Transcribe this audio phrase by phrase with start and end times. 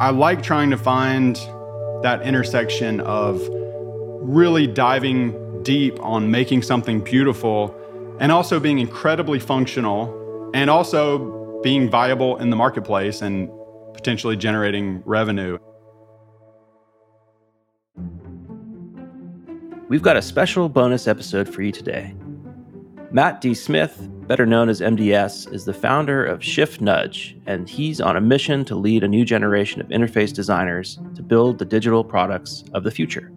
[0.00, 1.36] I like trying to find
[2.02, 7.72] that intersection of really diving deep on making something beautiful
[8.18, 13.48] and also being incredibly functional and also being viable in the marketplace and
[13.92, 15.58] potentially generating revenue.
[19.88, 22.16] We've got a special bonus episode for you today.
[23.12, 23.54] Matt D.
[23.54, 28.20] Smith, better known as MDS, is the founder of Shift Nudge, and he's on a
[28.20, 32.84] mission to lead a new generation of interface designers to build the digital products of
[32.84, 33.30] the future.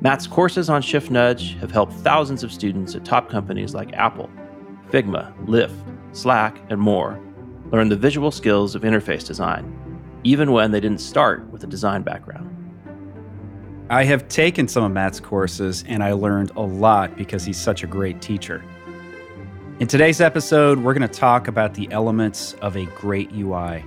[0.00, 4.30] Matt's courses on Shift Nudge have helped thousands of students at top companies like Apple,
[4.90, 5.74] Figma, Lyft,
[6.12, 7.18] Slack, and more
[7.70, 12.02] learn the visual skills of interface design, even when they didn't start with a design
[12.02, 12.50] background.
[13.90, 17.82] I have taken some of Matt's courses and I learned a lot because he's such
[17.82, 18.62] a great teacher.
[19.80, 23.84] In today's episode, we're going to talk about the elements of a great UI.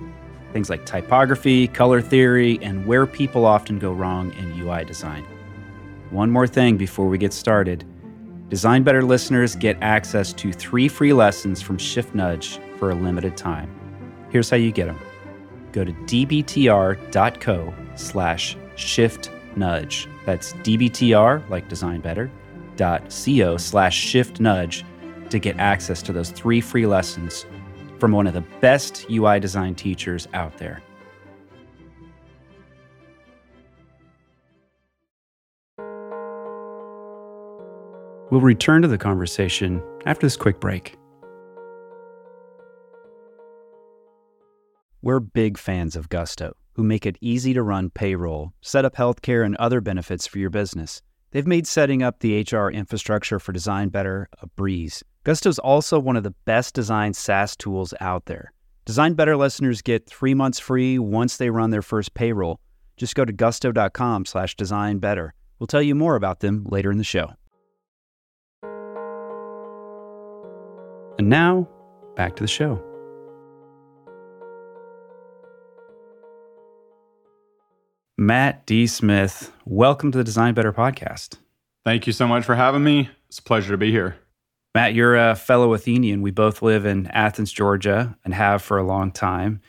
[0.52, 5.24] Things like typography, color theory, and where people often go wrong in UI design.
[6.10, 7.86] One more thing before we get started
[8.50, 13.34] Design Better listeners get access to three free lessons from Shift Nudge for a limited
[13.34, 13.74] time.
[14.28, 14.98] Here's how you get them
[15.72, 20.06] go to dbtr.co slash shift nudge.
[20.26, 22.30] That's dbtr, like design better,
[22.76, 24.84] dot co slash shift nudge
[25.30, 27.46] to get access to those three free lessons
[27.98, 30.82] from one of the best UI design teachers out there.
[38.30, 40.96] We'll return to the conversation after this quick break.
[45.00, 49.46] We're big fans of Gusto, who make it easy to run payroll, set up healthcare,
[49.46, 51.00] and other benefits for your business.
[51.30, 55.02] They've made setting up the HR infrastructure for Design Better a breeze.
[55.24, 58.52] Gusto is also one of the best designed SaaS tools out there.
[58.86, 62.60] Design Better listeners get three months free once they run their first payroll.
[62.96, 65.34] Just go to gusto.com slash design better.
[65.58, 67.32] We'll tell you more about them later in the show.
[71.18, 71.68] And now,
[72.16, 72.82] back to the show.
[78.20, 78.88] Matt D.
[78.88, 81.36] Smith, welcome to the Design Better podcast.
[81.84, 83.10] Thank you so much for having me.
[83.28, 84.16] It's a pleasure to be here.
[84.74, 86.20] Matt, you're a fellow Athenian.
[86.20, 89.60] We both live in Athens, Georgia, and have for a long time.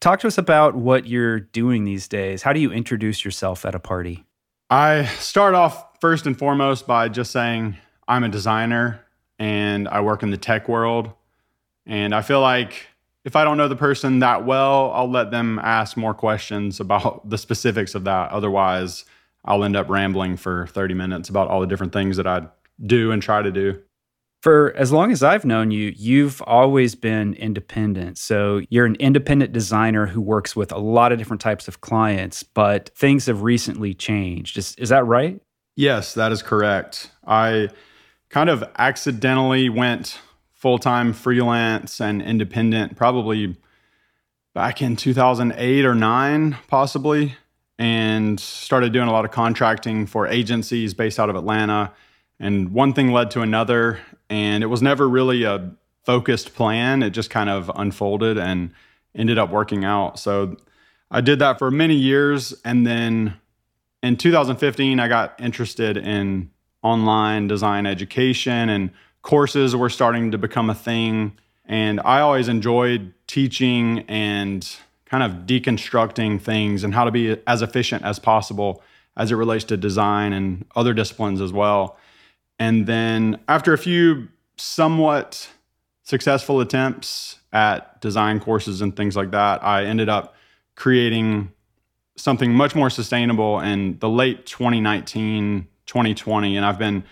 [0.00, 2.40] Talk to us about what you're doing these days.
[2.40, 4.24] How do you introduce yourself at a party?
[4.70, 7.76] I start off first and foremost by just saying
[8.08, 9.04] I'm a designer
[9.38, 11.12] and I work in the tech world.
[11.84, 12.86] And I feel like
[13.28, 17.28] if I don't know the person that well, I'll let them ask more questions about
[17.28, 18.30] the specifics of that.
[18.30, 19.04] Otherwise,
[19.44, 22.46] I'll end up rambling for 30 minutes about all the different things that I
[22.84, 23.82] do and try to do.
[24.40, 28.16] For as long as I've known you, you've always been independent.
[28.16, 32.42] So you're an independent designer who works with a lot of different types of clients,
[32.42, 34.56] but things have recently changed.
[34.56, 35.38] Is, is that right?
[35.76, 37.10] Yes, that is correct.
[37.26, 37.68] I
[38.30, 40.18] kind of accidentally went
[40.58, 43.56] full time freelance and independent probably
[44.54, 47.36] back in 2008 or 9, possibly,
[47.78, 51.92] and started doing a lot of contracting for agencies based out of Atlanta.
[52.40, 55.70] And one thing led to another, and it was never really a
[56.04, 57.02] focused plan.
[57.02, 58.72] It just kind of unfolded and
[59.14, 60.18] ended up working out.
[60.18, 60.56] So
[61.10, 62.54] I did that for many years.
[62.64, 63.34] And then
[64.02, 66.50] in 2015, I got interested in
[66.82, 68.90] online design education and
[69.22, 71.38] courses were starting to become a thing.
[71.64, 74.68] And I always enjoyed teaching and
[75.06, 78.82] kind of deconstructing things and how to be as efficient as possible
[79.16, 81.98] as it relates to design and other disciplines as well.
[82.58, 85.50] And then after a few somewhat
[86.02, 90.34] successful attempts at design courses and things like that, I ended up
[90.74, 91.52] creating
[92.16, 96.56] something much more sustainable in the late 2019, 2020.
[96.56, 97.04] And I've been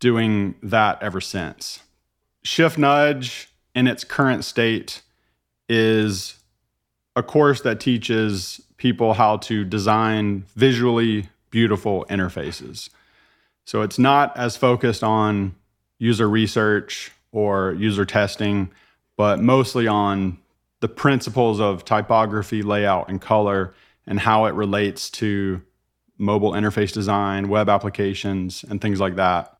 [0.00, 1.80] doing that ever since.
[2.42, 5.02] Shift Nudge in its current state
[5.68, 6.38] is
[7.14, 12.90] a course that teaches people how to design visually beautiful interfaces.
[13.64, 15.54] So it's not as focused on
[15.98, 18.70] user research or user testing,
[19.16, 20.38] but mostly on
[20.80, 23.74] the principles of typography, layout, and color
[24.06, 25.62] and how it relates to
[26.18, 29.55] mobile interface design, web applications, and things like that.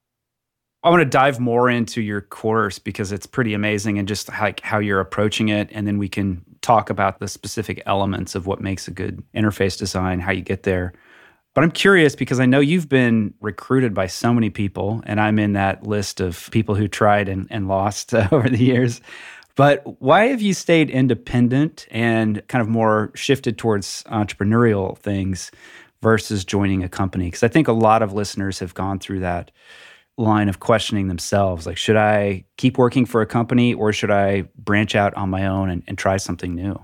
[0.86, 4.60] I want to dive more into your course because it's pretty amazing and just like
[4.60, 5.68] how you're approaching it.
[5.72, 9.76] And then we can talk about the specific elements of what makes a good interface
[9.76, 10.92] design, how you get there.
[11.54, 15.40] But I'm curious because I know you've been recruited by so many people, and I'm
[15.40, 19.00] in that list of people who tried and, and lost uh, over the years.
[19.56, 25.50] But why have you stayed independent and kind of more shifted towards entrepreneurial things
[26.00, 27.24] versus joining a company?
[27.24, 29.50] Because I think a lot of listeners have gone through that
[30.18, 34.42] line of questioning themselves like, should I keep working for a company or should I
[34.56, 36.80] branch out on my own and, and try something new?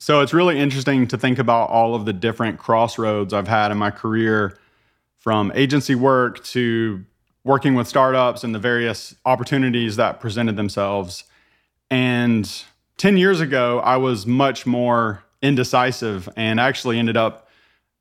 [0.00, 3.78] So it's really interesting to think about all of the different crossroads I've had in
[3.78, 4.58] my career
[5.18, 7.04] from agency work to
[7.44, 11.24] working with startups and the various opportunities that presented themselves.
[11.90, 12.50] And
[12.98, 17.48] 10 years ago, I was much more indecisive and actually ended up,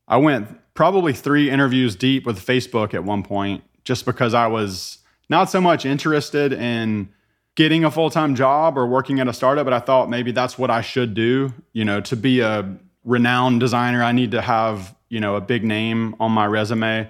[0.08, 5.00] I went probably three interviews deep with Facebook at one point just because I was
[5.30, 7.10] not so much interested in
[7.56, 10.72] getting a full-time job or working at a startup but i thought maybe that's what
[10.72, 14.02] i should do you know to be a renowned designer.
[14.02, 17.10] I need to have you know a big name on my resume.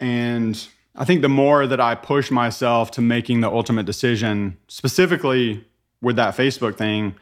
[0.00, 5.64] And i think the more that i pushed myself to making the ultimate decision specifically
[6.00, 7.14] with that facebook thing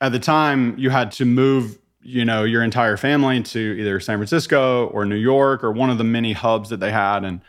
[0.00, 4.18] at the time you had to move you know your entire family to either san
[4.18, 7.24] francisco or new york or one of the many hubs that they had.
[7.24, 7.40] And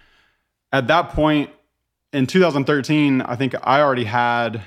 [0.73, 1.51] at that point
[2.11, 4.63] in 2013, I think I already had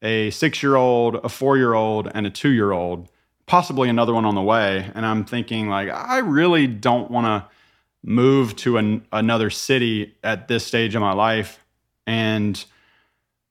[0.00, 3.08] a six year old, a four year old, and a two year old,
[3.46, 4.90] possibly another one on the way.
[4.94, 7.48] And I'm thinking, like, I really don't want to
[8.02, 11.64] move to an, another city at this stage of my life.
[12.06, 12.62] And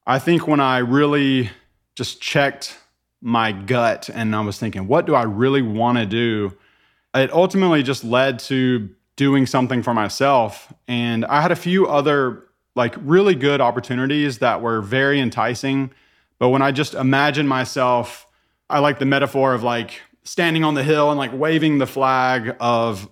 [0.05, 1.51] I think when I really
[1.95, 2.77] just checked
[3.21, 6.57] my gut and I was thinking, what do I really want to do?
[7.13, 8.89] It ultimately just led to
[9.21, 10.73] doing something for myself.
[10.87, 12.41] And I had a few other
[12.73, 15.91] like really good opportunities that were very enticing.
[16.39, 18.25] But when I just imagine myself,
[18.67, 22.55] I like the metaphor of like standing on the hill and like waving the flag
[22.59, 23.07] of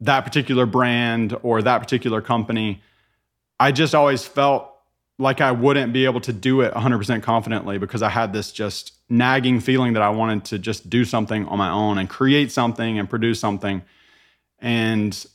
[0.00, 2.82] that particular brand or that particular company.
[3.58, 4.70] I just always felt
[5.18, 8.92] like I wouldn't be able to do it 100% confidently because I had this just
[9.08, 12.98] nagging feeling that I wanted to just do something on my own and create something
[12.98, 13.80] and produce something.
[14.58, 15.26] And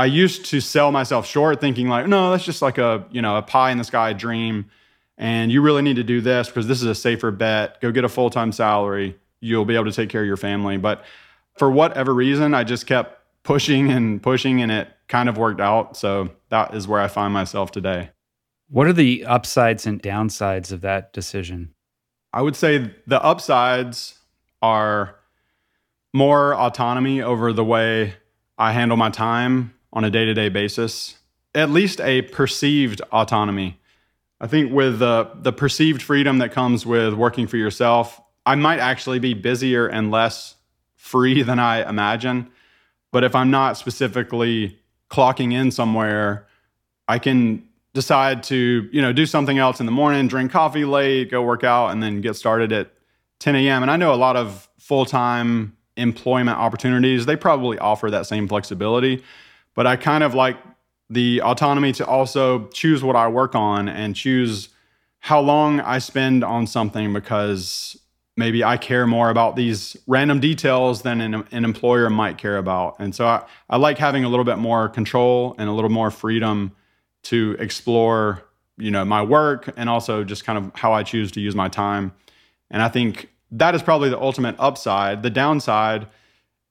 [0.00, 3.36] I used to sell myself short thinking like, no, that's just like a, you know,
[3.36, 4.70] a pie in the sky dream.
[5.18, 7.78] And you really need to do this because this is a safer bet.
[7.82, 9.18] Go get a full-time salary.
[9.40, 10.78] You'll be able to take care of your family.
[10.78, 11.04] But
[11.58, 15.98] for whatever reason, I just kept pushing and pushing and it kind of worked out.
[15.98, 18.08] So that is where I find myself today.
[18.70, 21.74] What are the upsides and downsides of that decision?
[22.32, 24.18] I would say the upsides
[24.62, 25.16] are
[26.14, 28.14] more autonomy over the way
[28.56, 31.16] I handle my time on a day to day basis,
[31.54, 33.78] at least a perceived autonomy.
[34.40, 38.78] I think with the, the perceived freedom that comes with working for yourself, I might
[38.78, 40.54] actually be busier and less
[40.96, 42.50] free than I imagine.
[43.12, 44.78] But if I'm not specifically
[45.10, 46.46] clocking in somewhere,
[47.08, 51.30] I can decide to, you know, do something else in the morning, drink coffee late,
[51.30, 52.92] go work out, and then get started at
[53.40, 53.82] 10 a.m.
[53.82, 59.24] And I know a lot of full-time employment opportunities, they probably offer that same flexibility
[59.74, 60.56] but I kind of like
[61.08, 64.68] the autonomy to also choose what I work on and choose
[65.18, 67.98] how long I spend on something because
[68.36, 72.96] maybe I care more about these random details than an, an employer might care about.
[72.98, 76.10] And so I, I like having a little bit more control and a little more
[76.10, 76.72] freedom
[77.24, 78.42] to explore,
[78.78, 81.68] you know, my work and also just kind of how I choose to use my
[81.68, 82.12] time.
[82.70, 85.22] And I think that is probably the ultimate upside.
[85.22, 86.06] The downside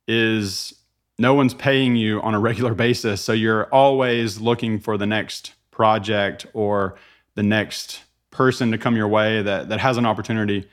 [0.07, 0.73] is
[1.19, 3.21] no one's paying you on a regular basis.
[3.21, 6.95] So you're always looking for the next project or
[7.35, 10.67] the next person to come your way that that has an opportunity.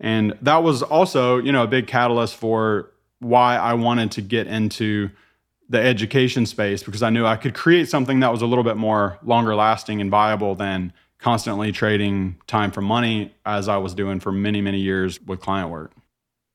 [0.00, 4.48] And that was also, you know, a big catalyst for why I wanted to get
[4.48, 5.10] into
[5.68, 8.76] the education space because I knew I could create something that was a little bit
[8.76, 14.20] more longer lasting and viable than constantly trading time for money as I was doing
[14.20, 15.92] for many, many years with client work.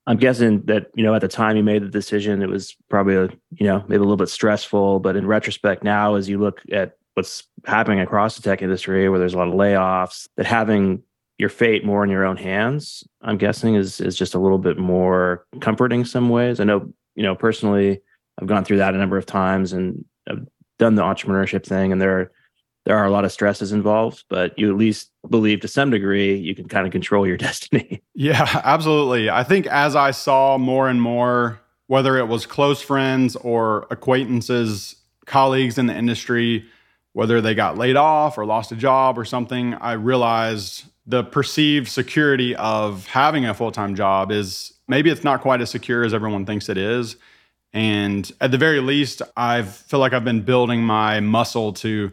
[0.10, 3.16] I'm guessing that you know at the time you made the decision, it was probably
[3.16, 5.00] a, you know maybe a little bit stressful.
[5.02, 9.20] But in retrospect, now as you look at what's happening across the tech industry, where
[9.20, 11.04] there's a lot of layoffs, that having
[11.38, 14.80] your fate more in your own hands, I'm guessing is is just a little bit
[14.80, 16.60] more comforting in some ways.
[16.60, 18.02] I know you know personally,
[18.42, 20.48] I've gone through that a number of times and I've
[20.80, 22.32] done the entrepreneurship thing, and there are
[22.88, 26.36] there are a lot of stresses involved, but you at least believe to some degree
[26.36, 28.02] you can kind of control your destiny.
[28.14, 29.30] Yeah, absolutely.
[29.30, 34.96] I think as I saw more and more, whether it was close friends or acquaintances,
[35.26, 36.66] colleagues in the industry,
[37.14, 41.88] whether they got laid off or lost a job or something, I realized the perceived
[41.88, 46.14] security of having a full time job is maybe it's not quite as secure as
[46.14, 47.16] everyone thinks it is.
[47.74, 52.12] And at the very least, I feel like I've been building my muscle to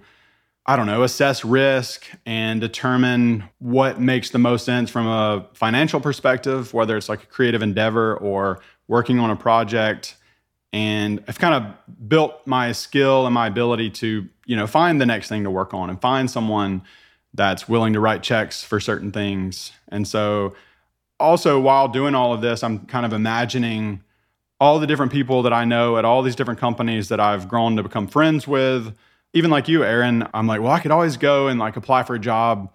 [0.69, 6.01] I don't know, assess risk and determine what makes the most sense from a financial
[6.01, 10.17] perspective, whether it's like a creative endeavor or working on a project.
[10.73, 15.07] And I've kind of built my skill and my ability to, you know, find the
[15.07, 16.83] next thing to work on and find someone
[17.33, 19.71] that's willing to write checks for certain things.
[19.89, 20.55] And so
[21.21, 24.03] also while doing all of this, I'm kind of imagining
[24.59, 27.77] all the different people that I know at all these different companies that I've grown
[27.77, 28.95] to become friends with
[29.37, 32.15] even like you, Aaron, I'm like, well, I could always go and like apply for
[32.15, 32.73] a job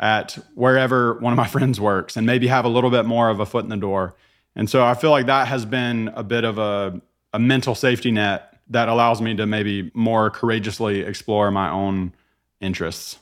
[0.00, 3.38] at wherever one of my friends works and maybe have a little bit more of
[3.38, 4.16] a foot in the door.
[4.56, 7.00] And so I feel like that has been a bit of a,
[7.32, 12.12] a mental safety net that allows me to maybe more courageously explore my own
[12.60, 13.18] interests.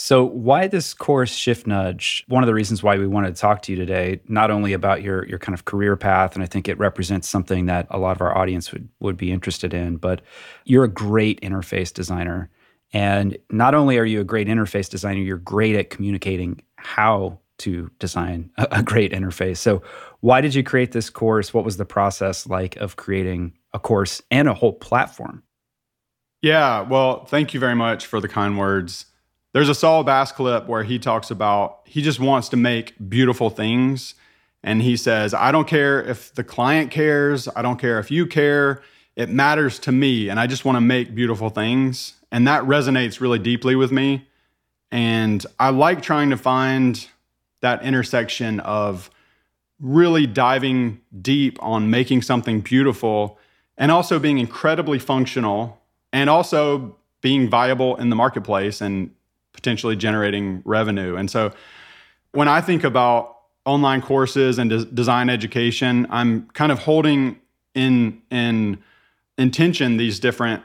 [0.00, 2.24] So, why this course Shift Nudge?
[2.28, 5.02] One of the reasons why we wanted to talk to you today, not only about
[5.02, 8.14] your your kind of career path, and I think it represents something that a lot
[8.14, 10.22] of our audience would would be interested in, but
[10.64, 12.48] you're a great interface designer.
[12.92, 17.90] And not only are you a great interface designer, you're great at communicating how to
[17.98, 19.56] design a, a great interface.
[19.56, 19.82] So,
[20.20, 21.52] why did you create this course?
[21.52, 25.42] What was the process like of creating a course and a whole platform?
[26.40, 29.06] Yeah, well, thank you very much for the kind words.
[29.58, 33.50] There's a Saul Bass clip where he talks about he just wants to make beautiful
[33.50, 34.14] things.
[34.62, 38.24] And he says, I don't care if the client cares, I don't care if you
[38.24, 38.82] care.
[39.16, 40.28] It matters to me.
[40.28, 42.14] And I just want to make beautiful things.
[42.30, 44.28] And that resonates really deeply with me.
[44.92, 47.08] And I like trying to find
[47.60, 49.10] that intersection of
[49.80, 53.40] really diving deep on making something beautiful
[53.76, 59.10] and also being incredibly functional and also being viable in the marketplace and
[59.58, 61.16] potentially generating revenue.
[61.16, 61.52] And so
[62.30, 67.40] when I think about online courses and de- design education, I'm kind of holding
[67.74, 68.78] in in
[69.36, 70.62] intention these different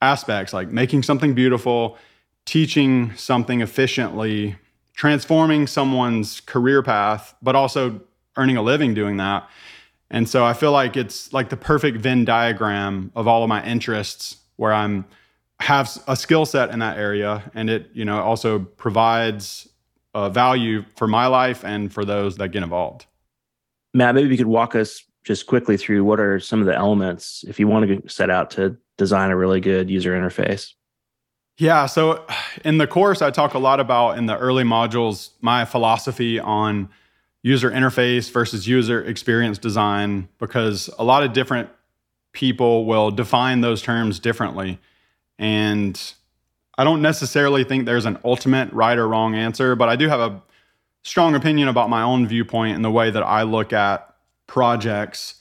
[0.00, 1.98] aspects like making something beautiful,
[2.44, 4.56] teaching something efficiently,
[4.94, 8.00] transforming someone's career path, but also
[8.36, 9.48] earning a living doing that.
[10.10, 13.64] And so I feel like it's like the perfect Venn diagram of all of my
[13.66, 15.04] interests where I'm
[15.60, 19.68] have a skill set in that area and it you know also provides
[20.14, 23.06] uh, value for my life and for those that get involved.
[23.94, 27.44] Matt maybe you could walk us just quickly through what are some of the elements
[27.48, 30.74] if you want to set out to design a really good user interface.
[31.58, 32.24] Yeah so
[32.64, 36.88] in the course i talk a lot about in the early modules my philosophy on
[37.42, 41.68] user interface versus user experience design because a lot of different
[42.32, 44.78] people will define those terms differently
[45.38, 46.14] and
[46.76, 50.20] I don't necessarily think there's an ultimate right or wrong answer, but I do have
[50.20, 50.42] a
[51.02, 54.14] strong opinion about my own viewpoint and the way that I look at
[54.46, 55.36] projects.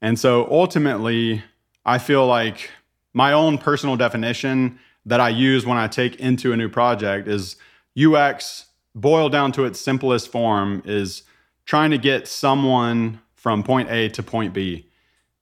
[0.00, 1.42] And so ultimately,
[1.84, 2.70] I feel like
[3.12, 7.56] my own personal definition that I use when I take into a new project is
[7.96, 11.22] UX boiled down to its simplest form is
[11.64, 14.86] trying to get someone from point A to point B.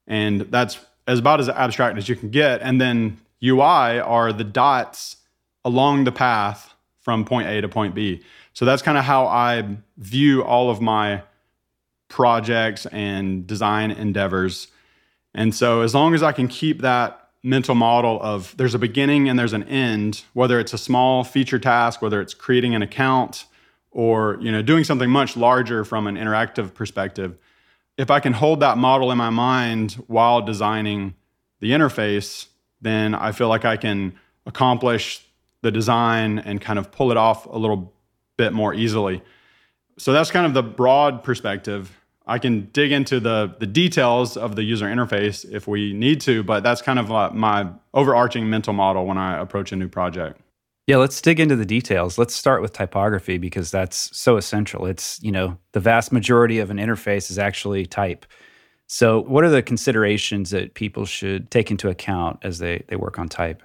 [0.06, 2.62] And that's as about as abstract as you can get.
[2.62, 5.16] And then UI are the dots
[5.64, 8.22] along the path from point A to point B.
[8.52, 11.22] So that's kind of how I view all of my
[12.08, 14.68] projects and design endeavors.
[15.34, 19.28] And so as long as I can keep that mental model of there's a beginning
[19.28, 23.46] and there's an end, whether it's a small feature task, whether it's creating an account
[23.90, 27.38] or, you know, doing something much larger from an interactive perspective,
[27.96, 31.14] if I can hold that model in my mind while designing
[31.60, 32.46] the interface,
[32.80, 34.14] then I feel like I can
[34.46, 35.26] accomplish
[35.62, 37.92] the design and kind of pull it off a little
[38.36, 39.22] bit more easily.
[39.98, 41.96] So that's kind of the broad perspective.
[42.26, 46.42] I can dig into the the details of the user interface if we need to,
[46.42, 50.40] but that's kind of my overarching mental model when I approach a new project.
[50.86, 52.18] Yeah, let's dig into the details.
[52.18, 54.86] Let's start with typography because that's so essential.
[54.86, 58.26] It's, you know, the vast majority of an interface is actually type.
[58.92, 63.20] So, what are the considerations that people should take into account as they, they work
[63.20, 63.62] on type?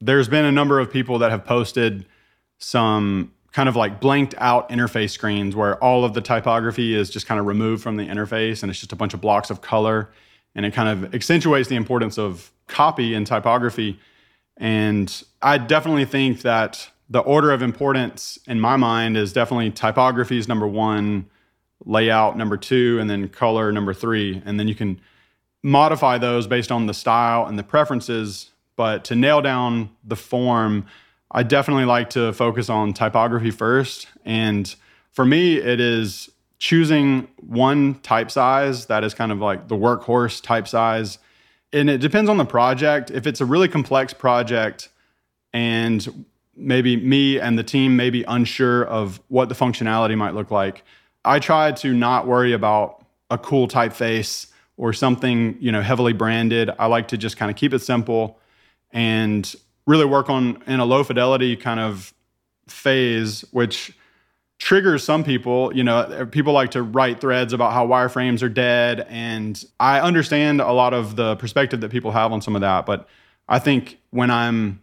[0.00, 2.06] There's been a number of people that have posted
[2.58, 7.26] some kind of like blanked out interface screens where all of the typography is just
[7.26, 10.08] kind of removed from the interface and it's just a bunch of blocks of color.
[10.54, 13.98] And it kind of accentuates the importance of copy and typography.
[14.56, 20.38] And I definitely think that the order of importance in my mind is definitely typography
[20.38, 21.28] is number one,
[21.84, 24.42] layout number two, and then color number three.
[24.44, 25.00] And then you can
[25.62, 28.50] modify those based on the style and the preferences.
[28.76, 30.86] But to nail down the form,
[31.30, 34.08] I definitely like to focus on typography first.
[34.24, 34.74] And
[35.10, 40.42] for me, it is choosing one type size that is kind of like the workhorse
[40.42, 41.18] type size.
[41.72, 43.10] And it depends on the project.
[43.10, 44.88] If it's a really complex project
[45.52, 46.26] and
[46.56, 50.84] maybe me and the team may be unsure of what the functionality might look like.
[51.24, 56.70] I try to not worry about a cool typeface or something, you know, heavily branded.
[56.78, 58.38] I like to just kind of keep it simple
[58.92, 59.54] and
[59.86, 62.12] really work on in a low fidelity kind of
[62.66, 63.92] phase, which
[64.58, 65.74] triggers some people.
[65.74, 69.06] You know, people like to write threads about how wireframes are dead.
[69.08, 72.86] And I understand a lot of the perspective that people have on some of that.
[72.86, 73.08] But
[73.48, 74.80] I think when I'm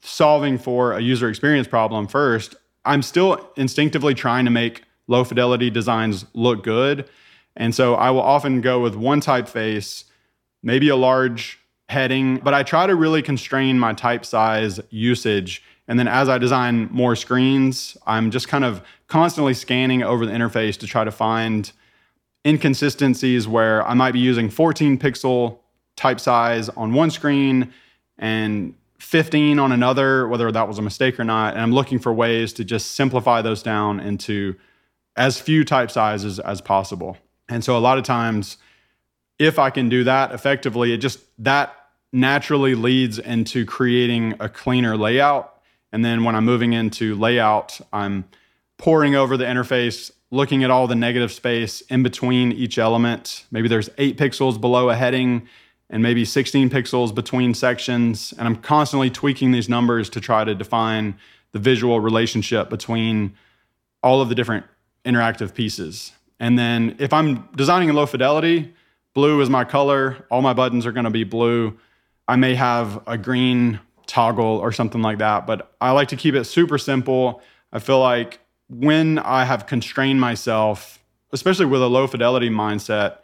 [0.00, 5.70] solving for a user experience problem first, I'm still instinctively trying to make low fidelity
[5.70, 7.08] designs look good.
[7.56, 10.04] And so I will often go with one typeface,
[10.62, 11.58] maybe a large
[11.88, 15.62] heading, but I try to really constrain my type size usage.
[15.86, 20.32] And then as I design more screens, I'm just kind of constantly scanning over the
[20.32, 21.70] interface to try to find
[22.46, 25.58] inconsistencies where I might be using 14 pixel
[25.96, 27.72] type size on one screen
[28.18, 31.54] and 15 on another, whether that was a mistake or not.
[31.54, 34.56] And I'm looking for ways to just simplify those down into
[35.16, 37.16] as few type sizes as possible.
[37.48, 38.56] And so a lot of times,
[39.38, 41.74] if I can do that effectively, it just that
[42.12, 45.60] naturally leads into creating a cleaner layout.
[45.92, 48.24] And then when I'm moving into layout, I'm
[48.78, 53.44] poring over the interface, looking at all the negative space in between each element.
[53.50, 55.48] Maybe there's eight pixels below a heading
[55.90, 58.32] and maybe 16 pixels between sections.
[58.38, 61.16] And I'm constantly tweaking these numbers to try to define
[61.52, 63.34] the visual relationship between
[64.02, 64.66] all of the different
[65.04, 66.12] interactive pieces.
[66.40, 68.72] And then if I'm designing in low fidelity,
[69.14, 70.24] blue is my color.
[70.30, 71.78] All my buttons are going to be blue.
[72.26, 76.34] I may have a green toggle or something like that, but I like to keep
[76.34, 77.42] it super simple.
[77.72, 80.98] I feel like when I have constrained myself,
[81.32, 83.18] especially with a low fidelity mindset,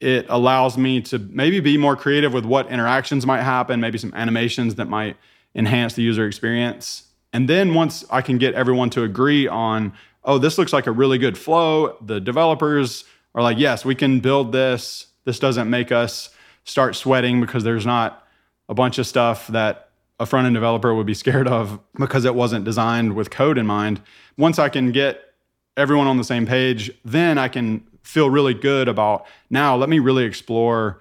[0.00, 4.12] it allows me to maybe be more creative with what interactions might happen, maybe some
[4.14, 5.16] animations that might
[5.54, 7.04] enhance the user experience.
[7.32, 9.92] And then once I can get everyone to agree on,
[10.24, 13.04] oh, this looks like a really good flow, the developers
[13.34, 15.06] are like, yes, we can build this.
[15.24, 16.30] This doesn't make us
[16.64, 18.26] start sweating because there's not
[18.68, 22.34] a bunch of stuff that a front end developer would be scared of because it
[22.34, 24.00] wasn't designed with code in mind.
[24.36, 25.20] Once I can get
[25.76, 29.98] everyone on the same page, then I can feel really good about now let me
[29.98, 31.00] really explore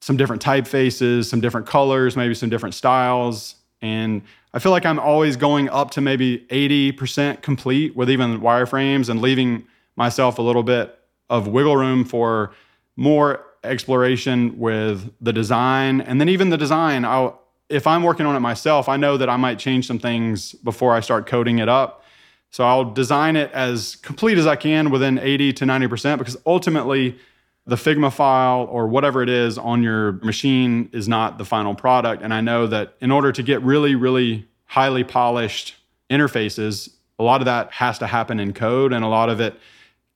[0.00, 3.54] some different typefaces, some different colors, maybe some different styles.
[3.80, 4.22] And
[4.54, 9.20] I feel like I'm always going up to maybe 80% complete with even wireframes and
[9.20, 10.96] leaving myself a little bit
[11.28, 12.52] of wiggle room for
[12.94, 16.00] more exploration with the design.
[16.00, 19.28] And then even the design, I'll if I'm working on it myself, I know that
[19.28, 22.04] I might change some things before I start coding it up.
[22.50, 27.18] So I'll design it as complete as I can within 80 to 90% because ultimately
[27.66, 32.22] the Figma file or whatever it is on your machine is not the final product.
[32.22, 35.74] And I know that in order to get really, really highly polished
[36.10, 39.58] interfaces, a lot of that has to happen in code and a lot of it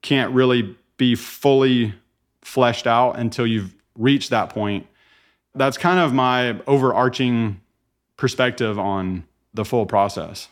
[0.03, 1.95] can't really be fully
[2.43, 4.87] fleshed out until you've reached that point
[5.59, 7.61] that's kind of my overarching
[8.17, 10.49] perspective on the full process.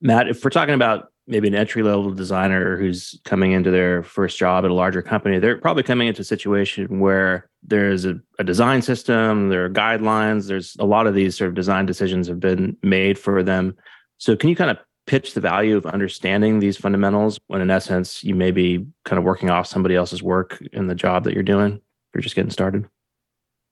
[0.00, 4.36] Matt, if we're talking about maybe an entry level designer who's coming into their first
[4.36, 8.44] job at a larger company, they're probably coming into a situation where there's a, a,
[8.44, 12.40] design system, there are guidelines, there's a lot of these sort of design decisions have
[12.40, 13.76] been made for them.
[14.18, 18.24] So, can you kind of pitch the value of understanding these fundamentals when, in essence,
[18.24, 21.42] you may be kind of working off somebody else's work in the job that you're
[21.42, 21.74] doing?
[21.74, 22.88] If you're just getting started.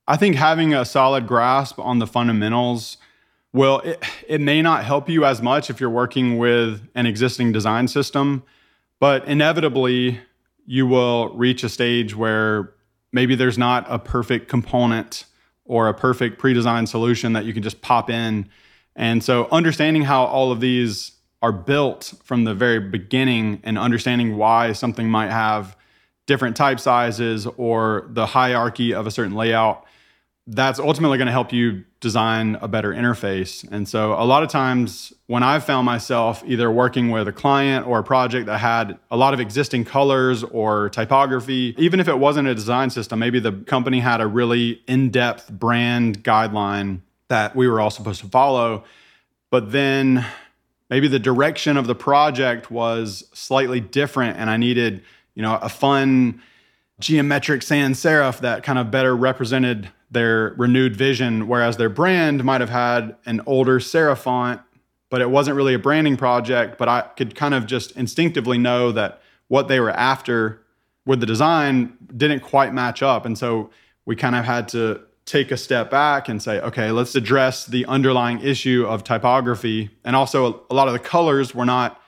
[0.07, 2.97] I think having a solid grasp on the fundamentals
[3.53, 7.51] will it, it may not help you as much if you're working with an existing
[7.51, 8.43] design system,
[8.99, 10.19] but inevitably
[10.65, 12.73] you will reach a stage where
[13.11, 15.25] maybe there's not a perfect component
[15.65, 18.49] or a perfect pre-designed solution that you can just pop in.
[18.95, 24.35] And so understanding how all of these are built from the very beginning and understanding
[24.35, 25.77] why something might have
[26.27, 29.85] different type sizes or the hierarchy of a certain layout
[30.47, 33.69] that's ultimately going to help you design a better interface.
[33.71, 37.85] And so, a lot of times when I've found myself either working with a client
[37.85, 42.17] or a project that had a lot of existing colors or typography, even if it
[42.17, 47.55] wasn't a design system, maybe the company had a really in depth brand guideline that
[47.55, 48.83] we were all supposed to follow.
[49.51, 50.25] But then
[50.89, 55.03] maybe the direction of the project was slightly different, and I needed,
[55.35, 56.41] you know, a fun
[56.99, 62.61] geometric sans serif that kind of better represented their renewed vision, whereas their brand might
[62.61, 64.61] have had an older serif font,
[65.09, 66.77] but it wasn't really a branding project.
[66.77, 70.61] But I could kind of just instinctively know that what they were after
[71.05, 73.25] with the design didn't quite match up.
[73.25, 73.69] And so
[74.05, 77.85] we kind of had to take a step back and say, okay, let's address the
[77.85, 79.91] underlying issue of typography.
[80.03, 82.01] And also, a lot of the colors were not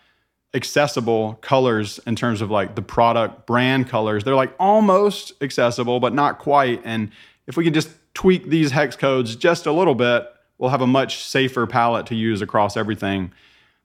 [0.54, 4.24] accessible colors in terms of like the product brand colors.
[4.24, 6.82] They're like almost accessible, but not quite.
[6.84, 7.12] And
[7.52, 10.26] if we can just tweak these hex codes just a little bit,
[10.58, 13.34] we'll have a much safer palette to use across everything.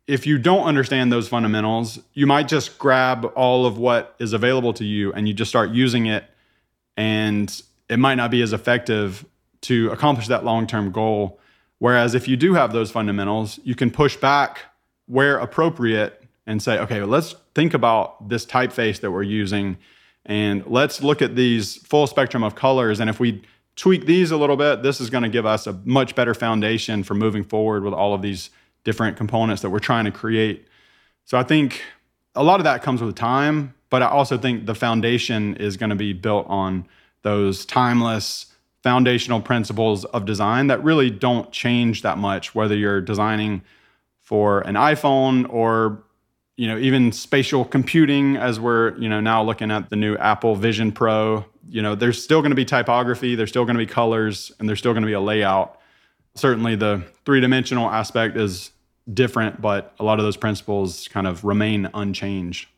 [0.07, 4.73] If you don't understand those fundamentals, you might just grab all of what is available
[4.75, 6.27] to you and you just start using it
[6.97, 9.27] and it might not be as effective
[9.63, 11.41] to accomplish that long term goal.
[11.81, 14.61] Whereas if you do have those fundamentals, you can push back
[15.07, 19.77] where appropriate and say, okay, let's think about this typeface that we're using
[20.25, 23.01] and let's look at these full spectrum of colors.
[23.01, 23.43] And if we
[23.77, 27.03] tweak these a little bit, this is going to give us a much better foundation
[27.03, 28.51] for moving forward with all of these
[28.85, 30.67] different components that we're trying to create.
[31.25, 31.83] So I think
[32.35, 35.91] a lot of that comes with time, but I also think the foundation is going
[35.91, 36.87] to be built on
[37.23, 38.47] those timeless
[38.83, 43.63] foundational principles of design that really don't change that much whether you're designing
[44.23, 46.03] for an iPhone or
[46.57, 50.57] you know even spatial computing as we're you know now looking at the new Apple
[50.57, 53.87] Vision Pro you know there's still going to be typography there's still going to be
[53.87, 55.81] colors and there's still going to be a layout
[56.35, 58.71] certainly the three-dimensional aspect is
[59.13, 62.69] different but a lot of those principles kind of remain unchanged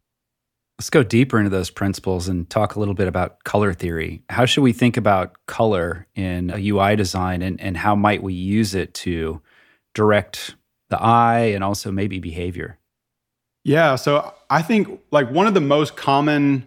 [0.79, 4.23] Let's go deeper into those principles and talk a little bit about color theory.
[4.31, 8.33] How should we think about color in a UI design and, and how might we
[8.33, 9.43] use it to
[9.93, 10.55] direct
[10.89, 12.78] the eye and also maybe behavior?
[13.69, 16.67] Yeah, so I think like one of the most common,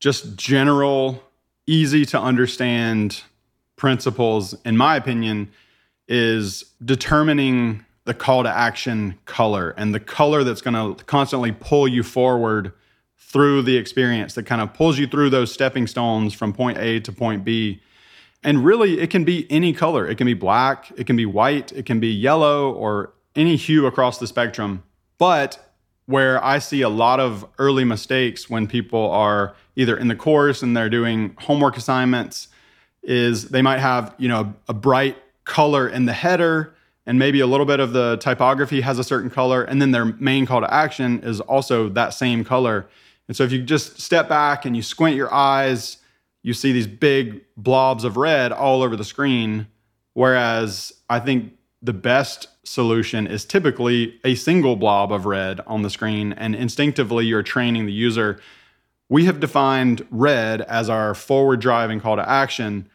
[0.00, 1.22] just general,
[1.66, 3.20] easy to understand
[3.76, 5.50] principles, in my opinion,
[6.08, 11.86] is determining the call to action color and the color that's going to constantly pull
[11.86, 12.72] you forward
[13.18, 17.00] through the experience that kind of pulls you through those stepping stones from point A
[17.00, 17.82] to point B.
[18.42, 20.08] And really, it can be any color.
[20.08, 23.84] It can be black, it can be white, it can be yellow, or any hue
[23.84, 24.84] across the spectrum.
[25.18, 25.60] But
[26.06, 30.62] where I see a lot of early mistakes when people are either in the course
[30.62, 32.48] and they're doing homework assignments
[33.02, 36.74] is they might have, you know, a bright color in the header
[37.06, 40.04] and maybe a little bit of the typography has a certain color and then their
[40.04, 42.86] main call to action is also that same color
[43.28, 45.98] and so if you just step back and you squint your eyes,
[46.42, 49.66] you see these big blobs of red all over the screen.
[50.12, 51.52] Whereas I think
[51.84, 56.32] the best solution is typically a single blob of red on the screen.
[56.32, 58.40] And instinctively, you're training the user.
[59.10, 62.88] We have defined red as our forward driving call to action.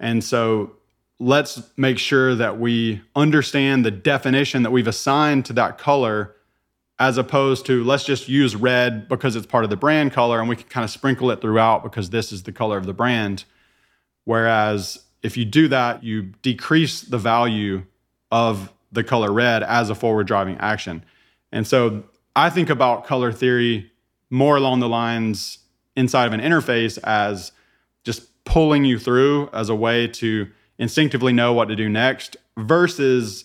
[0.00, 0.72] And so
[1.18, 6.34] let's make sure that we understand the definition that we've assigned to that color
[6.98, 10.48] as opposed to let's just use red because it's part of the brand color and
[10.48, 13.44] we can kind of sprinkle it throughout because this is the color of the brand.
[14.24, 17.84] Whereas if you do that, you decrease the value
[18.30, 21.04] of the color red as a forward driving action.
[21.52, 23.90] And so I think about color theory
[24.30, 25.58] more along the lines
[25.96, 27.52] inside of an interface as
[28.04, 33.44] just pulling you through as a way to instinctively know what to do next versus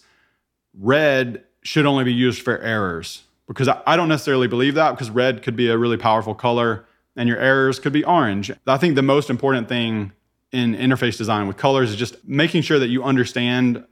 [0.74, 5.43] red should only be used for errors because I don't necessarily believe that because red
[5.43, 8.52] could be a really powerful color and your errors could be orange.
[8.67, 10.12] I think the most important thing
[10.52, 13.84] in interface design with colors is just making sure that you understand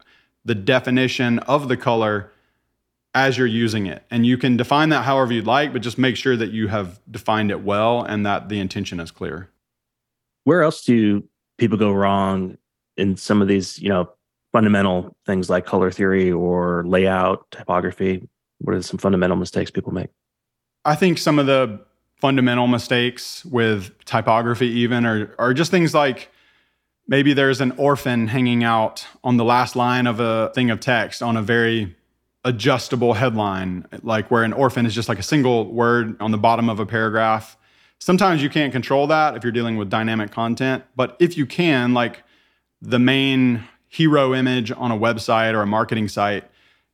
[0.46, 2.32] the definition of the color
[3.14, 4.04] as you're using it.
[4.10, 7.00] And you can define that however you'd like, but just make sure that you have
[7.10, 9.50] defined it well and that the intention is clear.
[10.46, 11.24] Where else do
[11.58, 12.58] people go wrong
[12.98, 14.10] in some of these, you know,
[14.52, 18.28] fundamental things like color theory or layout, typography?
[18.60, 20.10] What are some fundamental mistakes people make?
[20.84, 21.80] I think some of the
[22.20, 26.30] fundamental mistakes with typography, even, are, are just things like
[27.08, 31.22] maybe there's an orphan hanging out on the last line of a thing of text
[31.22, 31.96] on a very
[32.46, 36.70] adjustable headline, like where an orphan is just like a single word on the bottom
[36.70, 37.58] of a paragraph.
[38.00, 41.94] Sometimes you can't control that if you're dealing with dynamic content, but if you can,
[41.94, 42.24] like
[42.82, 46.44] the main hero image on a website or a marketing site,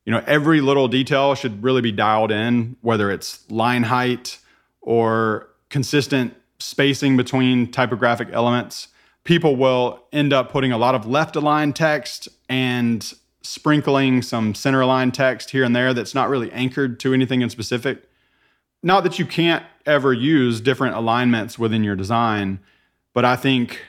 [0.06, 4.38] you know, every little detail should really be dialed in, whether it's line height
[4.82, 8.90] or consistent spacing between typographic elements.
[9.30, 13.14] People will end up putting a lot of left aligned text and
[13.44, 17.50] sprinkling some center aligned text here and there that's not really anchored to anything in
[17.52, 18.10] specific.
[18.82, 22.58] Not that you can't ever use different alignments within your design,
[23.14, 23.80] but I think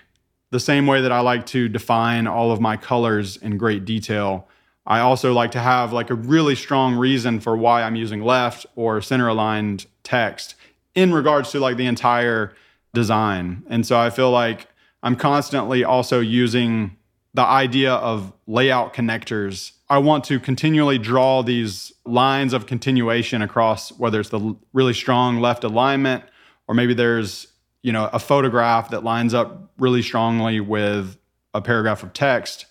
[0.51, 4.47] the same way that I like to define all of my colors in great detail,
[4.85, 8.67] I also like to have like a really strong reason for why I'm using left
[8.77, 10.55] or center aligned text
[10.95, 12.53] in regards to like the entire
[12.93, 13.63] design.
[13.71, 14.67] And so I feel like
[15.03, 16.97] I'm constantly also using
[17.35, 19.73] the idea of layout connectors.
[19.89, 25.39] I want to continually draw these lines of continuation across whether it's the really strong
[25.41, 26.25] left alignment
[26.67, 27.47] or maybe there's,
[27.83, 31.17] you know, a photograph that lines up really strongly with
[31.55, 32.67] a paragraph of text.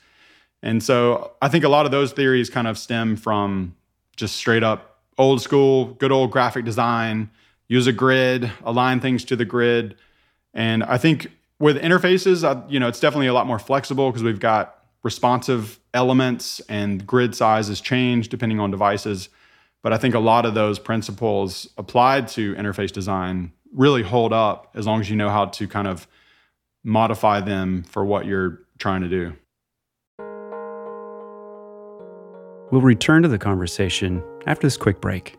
[0.61, 3.75] And so I think a lot of those theories kind of stem from
[4.15, 7.29] just straight up old school, good old graphic design,
[7.67, 9.95] use a grid, align things to the grid.
[10.53, 14.39] And I think with interfaces, you know, it's definitely a lot more flexible because we've
[14.39, 19.29] got responsive elements and grid sizes change depending on devices.
[19.81, 24.71] But I think a lot of those principles applied to interface design really hold up
[24.75, 26.07] as long as you know how to kind of
[26.83, 29.33] modify them for what you're trying to do.
[32.71, 35.38] We'll return to the conversation after this quick break.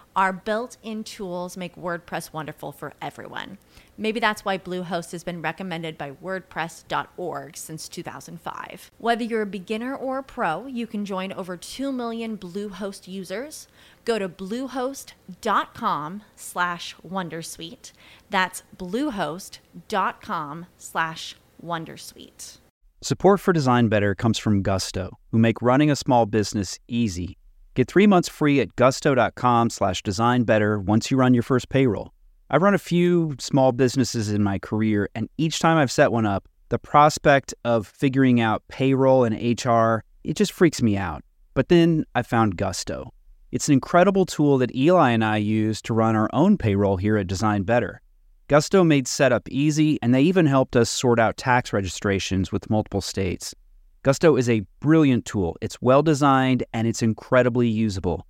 [0.15, 3.57] Our built in tools make WordPress wonderful for everyone.
[3.97, 8.91] Maybe that's why Bluehost has been recommended by WordPress.org since 2005.
[8.97, 13.67] Whether you're a beginner or a pro, you can join over 2 million Bluehost users.
[14.03, 17.91] Go to bluehost.com slash Wondersuite.
[18.29, 22.57] That's bluehost.com slash Wondersuite.
[23.03, 27.37] Support for Design Better comes from Gusto, who make running a small business easy.
[27.73, 32.13] Get three months free at gusto.com slash design better once you run your first payroll.
[32.49, 36.25] I've run a few small businesses in my career, and each time I've set one
[36.25, 41.23] up, the prospect of figuring out payroll and HR, it just freaks me out.
[41.53, 43.13] But then I found Gusto.
[43.53, 47.17] It's an incredible tool that Eli and I use to run our own payroll here
[47.17, 48.01] at Design Better.
[48.49, 52.99] Gusto made setup easy, and they even helped us sort out tax registrations with multiple
[52.99, 53.55] states.
[54.03, 55.55] Gusto is a brilliant tool.
[55.61, 58.25] It's well designed and it's incredibly usable.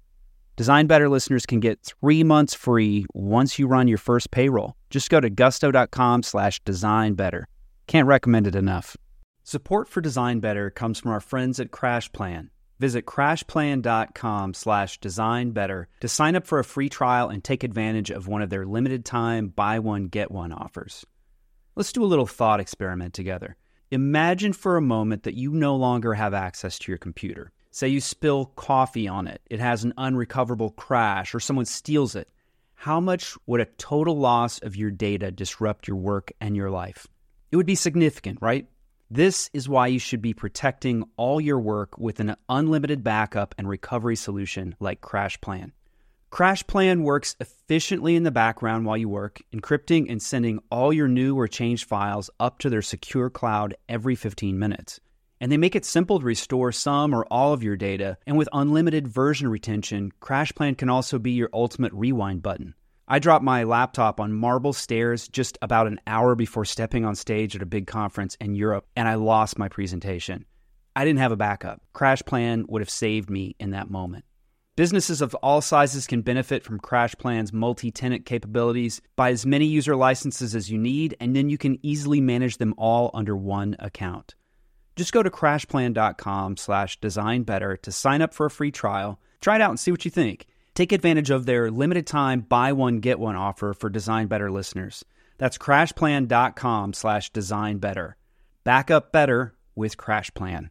[0.58, 4.76] Design Better listeners can get three months free once you run your first payroll.
[4.90, 7.48] Just go to gusto.com slash design better.
[7.88, 8.98] Can't recommend it enough.
[9.46, 12.50] Support for Design Better comes from our friends at CrashPlan.
[12.80, 18.12] Visit crashplan.com slash design better to sign up for a free trial and take advantage
[18.12, 21.06] of one of their limited time buy one, get one offers.
[21.78, 23.56] Let's do a little thought experiment together.
[23.94, 27.52] Imagine for a moment that you no longer have access to your computer.
[27.72, 32.30] Say you spill coffee on it, it has an unrecoverable crash, or someone steals it.
[32.74, 37.06] How much would a total loss of your data disrupt your work and your life?
[37.52, 38.66] It would be significant, right?
[39.10, 43.68] This is why you should be protecting all your work with an unlimited backup and
[43.68, 45.74] recovery solution like CrashPlan.
[46.32, 51.38] CrashPlan works efficiently in the background while you work, encrypting and sending all your new
[51.38, 55.02] or changed files up to their secure cloud every 15 minutes.
[55.42, 58.48] And they make it simple to restore some or all of your data, and with
[58.54, 62.76] unlimited version retention, CrashPlan can also be your ultimate rewind button.
[63.10, 67.58] I dropped my laptop on marble stairs just about an hour before stepping on stage
[67.58, 70.46] at a big conference in Europe, and I lost my presentation.
[70.96, 71.82] I didn't have a backup.
[71.94, 74.24] CrashPlan would have saved me in that moment.
[74.78, 79.02] Businesses of all sizes can benefit from CrashPlan's multi tenant capabilities.
[79.18, 82.74] Buy as many user licenses as you need, and then you can easily manage them
[82.78, 84.34] all under one account.
[84.96, 89.20] Just go to crashplan.com slash design better to sign up for a free trial.
[89.42, 90.48] Try it out and see what you think.
[90.74, 95.04] Take advantage of their limited time buy one, get one offer for Design Better listeners.
[95.38, 98.16] That's crashplan.com slash design better.
[98.64, 100.70] Back up better with CrashPlan.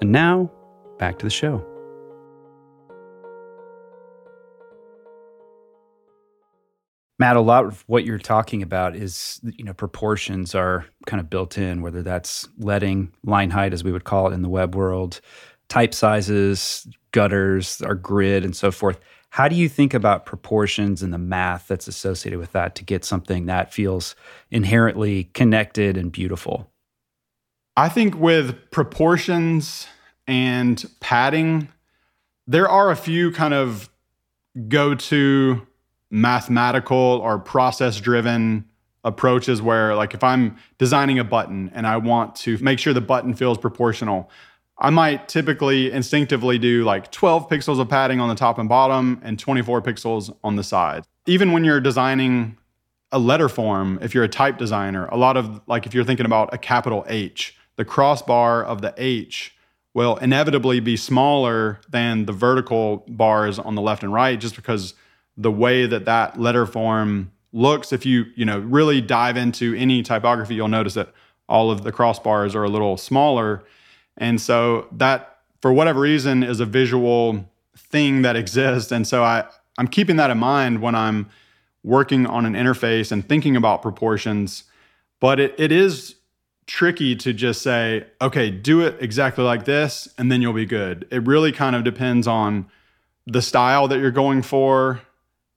[0.00, 0.50] And now,
[0.98, 1.64] back to the show.
[7.18, 11.30] Matt, a lot of what you're talking about is, you know, proportions are kind of
[11.30, 14.74] built in, whether that's letting, line height, as we would call it in the web
[14.74, 15.20] world,
[15.68, 18.98] type sizes, gutters, our grid, and so forth.
[19.30, 23.04] How do you think about proportions and the math that's associated with that to get
[23.04, 24.16] something that feels
[24.50, 26.70] inherently connected and beautiful?
[27.76, 29.88] I think with proportions
[30.26, 31.68] and padding,
[32.46, 33.88] there are a few kind of
[34.68, 35.66] go to
[36.10, 38.64] mathematical or process driven
[39.02, 43.00] approaches where like if I'm designing a button and I want to make sure the
[43.00, 44.30] button feels proportional,
[44.78, 49.20] I might typically instinctively do like 12 pixels of padding on the top and bottom
[49.24, 51.04] and 24 pixels on the side.
[51.26, 52.56] Even when you're designing
[53.10, 56.26] a letter form, if you're a type designer, a lot of like if you're thinking
[56.26, 59.54] about a capital H, the crossbar of the H
[59.92, 64.94] will inevitably be smaller than the vertical bars on the left and right just because
[65.36, 70.02] the way that that letter form looks if you you know really dive into any
[70.02, 71.12] typography you'll notice that
[71.48, 73.62] all of the crossbars are a little smaller.
[74.16, 78.92] And so that for whatever reason is a visual thing that exists.
[78.92, 79.44] And so i
[79.76, 81.28] i'm keeping that in mind when i'm
[81.82, 84.64] working on an interface and thinking about proportions.
[85.20, 86.16] But it, it is
[86.66, 91.06] tricky to just say okay do it exactly like this and then you'll be good
[91.10, 92.66] it really kind of depends on
[93.26, 95.00] the style that you're going for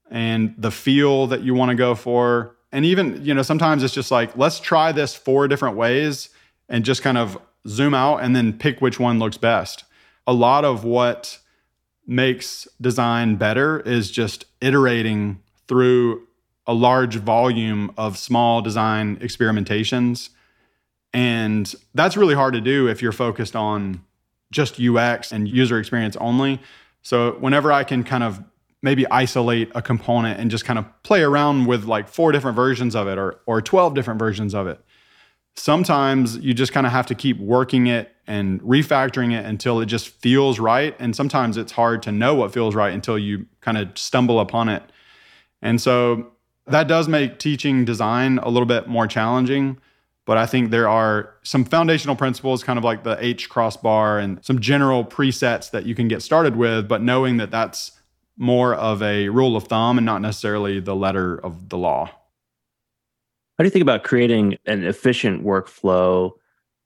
[0.09, 2.55] and the feel that you want to go for.
[2.71, 6.29] And even, you know, sometimes it's just like, let's try this four different ways
[6.69, 9.83] and just kind of zoom out and then pick which one looks best.
[10.25, 11.39] A lot of what
[12.05, 16.25] makes design better is just iterating through
[16.65, 20.29] a large volume of small design experimentations.
[21.13, 24.03] And that's really hard to do if you're focused on
[24.51, 26.61] just UX and user experience only.
[27.01, 28.43] So, whenever I can kind of
[28.81, 32.95] maybe isolate a component and just kind of play around with like four different versions
[32.95, 34.79] of it or or 12 different versions of it.
[35.55, 39.87] Sometimes you just kind of have to keep working it and refactoring it until it
[39.87, 43.77] just feels right and sometimes it's hard to know what feels right until you kind
[43.77, 44.83] of stumble upon it.
[45.61, 46.31] And so
[46.67, 49.79] that does make teaching design a little bit more challenging,
[50.27, 54.43] but I think there are some foundational principles kind of like the H crossbar and
[54.43, 57.93] some general presets that you can get started with, but knowing that that's
[58.35, 62.07] more of a rule of thumb and not necessarily the letter of the law.
[62.07, 66.33] How do you think about creating an efficient workflow?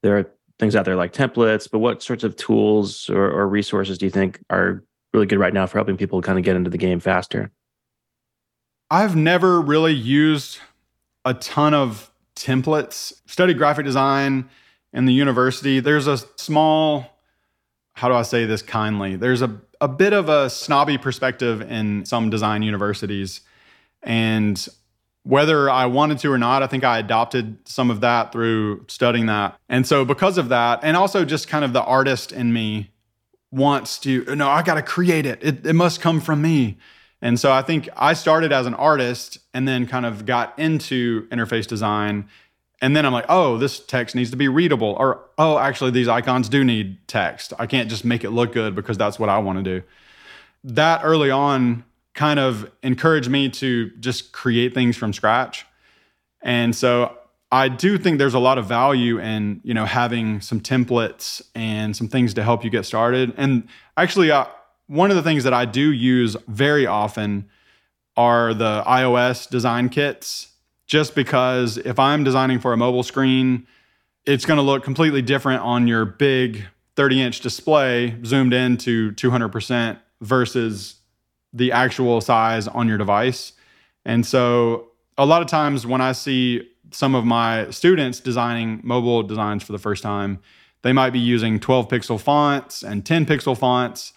[0.03, 3.97] There are things out there like templates, but what sorts of tools or, or resources
[3.97, 4.83] do you think are
[5.15, 7.51] really good right now for helping people kind of get into the game faster?
[8.91, 10.59] I've never really used
[11.25, 12.10] a ton of
[12.43, 13.13] templates.
[13.25, 14.49] Studied graphic design
[14.93, 15.79] in the university.
[15.79, 17.05] There's a small,
[17.93, 19.15] how do I say this kindly?
[19.15, 23.41] There's a a bit of a snobby perspective in some design universities.
[24.03, 24.65] And
[25.23, 29.25] whether I wanted to or not, I think I adopted some of that through studying
[29.25, 29.59] that.
[29.67, 32.91] And so, because of that, and also just kind of the artist in me
[33.51, 35.43] wants to, no, I got to create it.
[35.43, 35.65] it.
[35.65, 36.77] It must come from me.
[37.21, 41.27] And so, I think I started as an artist and then kind of got into
[41.27, 42.27] interface design
[42.81, 44.95] and then I'm like, oh, this text needs to be readable.
[44.99, 47.53] Or, oh, actually, these icons do need text.
[47.59, 49.85] I can't just make it look good because that's what I want to do.
[50.63, 55.65] That early on kind of encouraged me to just create things from scratch.
[56.41, 57.15] And so
[57.51, 61.95] I do think there's a lot of value in, you know, having some templates and
[61.95, 63.31] some things to help you get started.
[63.37, 64.45] And actually, uh,
[64.91, 67.49] one of the things that I do use very often
[68.17, 70.49] are the iOS design kits
[70.85, 73.65] just because if I'm designing for a mobile screen,
[74.25, 76.65] it's going to look completely different on your big
[76.97, 80.95] 30 inch display zoomed in to 200% versus
[81.53, 83.53] the actual size on your device.
[84.03, 89.23] And so a lot of times when I see some of my students designing mobile
[89.23, 90.39] designs for the first time,
[90.81, 94.11] they might be using 12 pixel fonts and 10 pixel fonts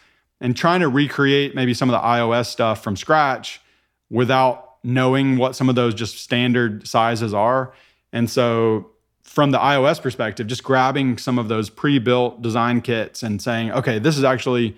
[0.44, 3.62] and trying to recreate maybe some of the iOS stuff from scratch
[4.10, 7.72] without knowing what some of those just standard sizes are.
[8.12, 8.90] And so
[9.22, 13.98] from the iOS perspective, just grabbing some of those pre-built design kits and saying, okay,
[13.98, 14.76] this is actually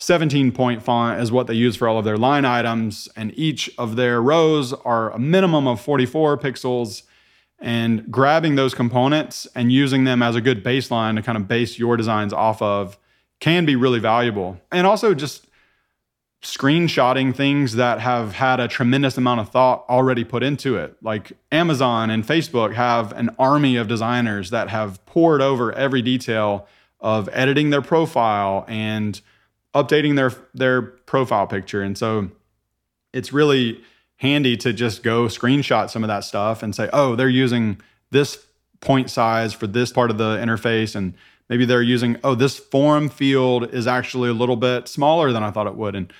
[0.00, 3.08] 17 point font is what they use for all of their line items.
[3.14, 7.04] And each of their rows are a minimum of 44 pixels.
[7.60, 11.78] And grabbing those components and using them as a good baseline to kind of base
[11.78, 12.98] your designs off of
[13.44, 14.58] can be really valuable.
[14.72, 15.46] And also just
[16.42, 20.96] screenshotting things that have had a tremendous amount of thought already put into it.
[21.02, 26.66] Like Amazon and Facebook have an army of designers that have pored over every detail
[27.00, 29.20] of editing their profile and
[29.74, 31.82] updating their their profile picture.
[31.82, 32.30] And so
[33.12, 33.82] it's really
[34.16, 37.78] handy to just go screenshot some of that stuff and say, "Oh, they're using
[38.10, 38.38] this
[38.80, 41.12] point size for this part of the interface and
[41.48, 45.50] maybe they're using, oh, this form field is actually a little bit smaller than I
[45.50, 46.12] thought it would." And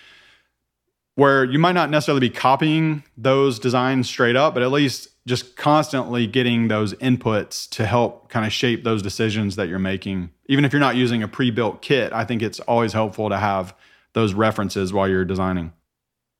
[1.17, 5.57] where you might not necessarily be copying those designs straight up, but at least just
[5.57, 10.31] constantly getting those inputs to help kind of shape those decisions that you're making.
[10.47, 13.39] Even if you're not using a pre built kit, I think it's always helpful to
[13.39, 13.75] have
[14.13, 15.73] those references while you're designing.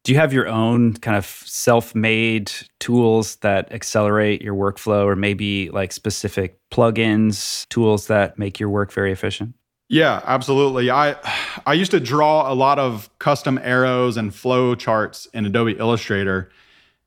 [0.05, 5.17] Do you have your own kind of self made tools that accelerate your workflow or
[5.17, 9.55] maybe like specific plugins, tools that make your work very efficient?
[9.89, 10.91] Yeah, absolutely.
[10.91, 11.17] I
[11.67, 16.51] I used to draw a lot of custom arrows and flow charts in Adobe Illustrator.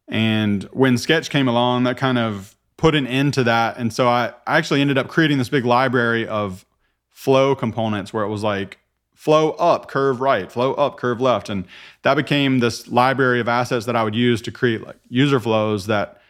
[0.07, 3.77] And when Sketch came along, that kind of put an end to that.
[3.77, 6.65] And so I actually ended up creating this big library of
[7.09, 8.79] flow components where it was like
[9.17, 11.49] flow up, curve right, flow up, curve left.
[11.49, 11.65] And
[12.03, 15.87] that became this library of assets that I would use to create like user flows
[15.87, 16.21] that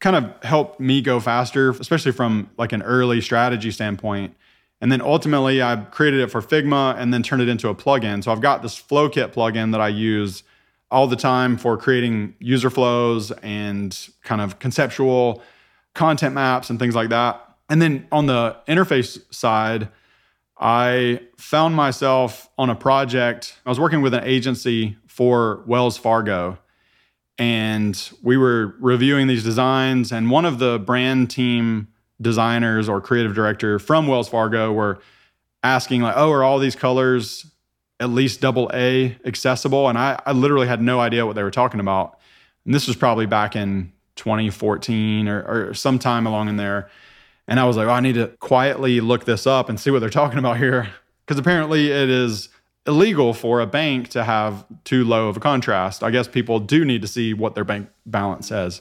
[0.00, 4.34] kind of helped me go faster, especially from like an early strategy standpoint.
[4.80, 8.24] And then ultimately, I created it for Figma and then turned it into a plugin.
[8.24, 10.42] So I've got this FlowKit plugin that I use
[10.90, 15.40] all the time for creating user flows and kind of conceptual
[15.94, 17.40] content maps and things like that.
[17.70, 19.88] And then on the interface side,
[20.62, 23.58] I found myself on a project.
[23.66, 26.56] I was working with an agency for Wells Fargo,
[27.36, 30.12] and we were reviewing these designs.
[30.12, 31.88] And one of the brand team
[32.20, 35.00] designers or creative director from Wells Fargo were
[35.64, 37.44] asking like, "Oh, are all these colors
[37.98, 41.50] at least double A accessible?" And I, I literally had no idea what they were
[41.50, 42.20] talking about.
[42.64, 46.88] And this was probably back in 2014 or, or sometime along in there.
[47.52, 49.98] And I was like, oh, I need to quietly look this up and see what
[49.98, 50.88] they're talking about here.
[51.26, 52.48] Because apparently it is
[52.86, 56.02] illegal for a bank to have too low of a contrast.
[56.02, 58.80] I guess people do need to see what their bank balance says.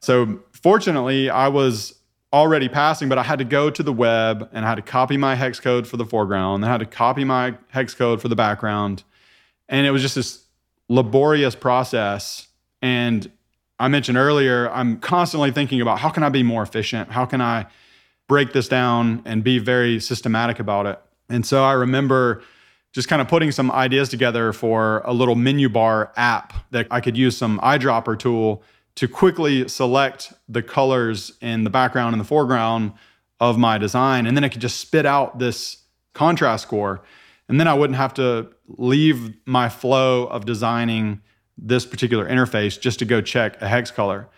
[0.00, 1.94] So fortunately, I was
[2.32, 5.16] already passing, but I had to go to the web and I had to copy
[5.16, 6.64] my hex code for the foreground.
[6.64, 9.04] I had to copy my hex code for the background.
[9.68, 10.42] And it was just this
[10.88, 12.48] laborious process.
[12.82, 13.30] And
[13.78, 17.12] I mentioned earlier, I'm constantly thinking about how can I be more efficient?
[17.12, 17.66] How can I
[18.28, 21.00] break this down and be very systematic about it?
[21.28, 22.42] And so I remember
[22.92, 27.00] just kind of putting some ideas together for a little menu bar app that I
[27.00, 28.62] could use some eyedropper tool
[28.94, 32.92] to quickly select the colors in the background and the foreground
[33.40, 34.26] of my design.
[34.26, 35.78] And then it could just spit out this
[36.12, 37.02] contrast score.
[37.48, 41.20] And then I wouldn't have to leave my flow of designing
[41.58, 44.28] this particular interface just to go check a hex color.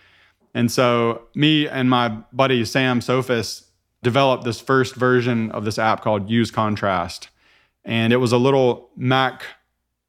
[0.55, 3.66] And so me and my buddy Sam Soffes
[4.07, 7.29] developed this first version of this app called Use Contrast.
[7.85, 9.43] And it was a little Mac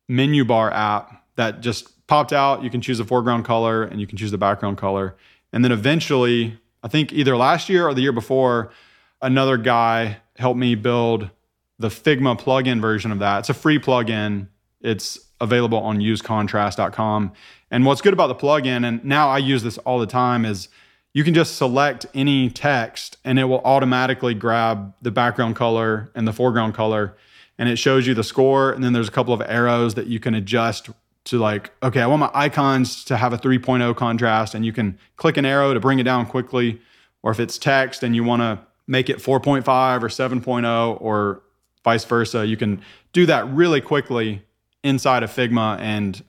[0.07, 2.61] menu bar app that just popped out.
[2.61, 5.15] You can choose the foreground color and you can choose the background color.
[5.51, 8.71] And then eventually, I think either last year or the year before,
[9.19, 11.31] another guy helped me build
[11.79, 13.39] the Figma plugin version of that.
[13.39, 14.47] It's a free plugin.
[14.79, 17.31] It's available on usecontrast.com.
[17.71, 20.69] And what's good about the plugin, and now I use this all the time, is
[21.17, 26.27] you can just select any text and it will automatically grab the background color and
[26.27, 27.17] the foreground color.
[27.57, 28.71] And it shows you the score.
[28.71, 30.91] And then there's a couple of arrows that you can adjust
[31.23, 34.99] to like, okay, I want my icons to have a 3.0 contrast, and you can
[35.15, 36.79] click an arrow to bring it down quickly.
[37.23, 41.41] Or if it's text and you want to make it 4.5 or 7.0 or
[41.83, 42.79] vice versa, you can
[43.11, 44.43] do that really quickly
[44.83, 45.79] inside of Figma.
[45.79, 46.23] And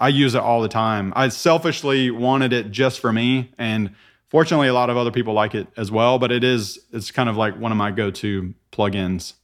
[0.00, 1.12] I use it all the time.
[1.14, 3.52] I selfishly wanted it just for me.
[3.58, 3.94] And
[4.28, 7.28] fortunately, a lot of other people like it as well, but it is, it's kind
[7.28, 9.34] of like one of my go to plugins.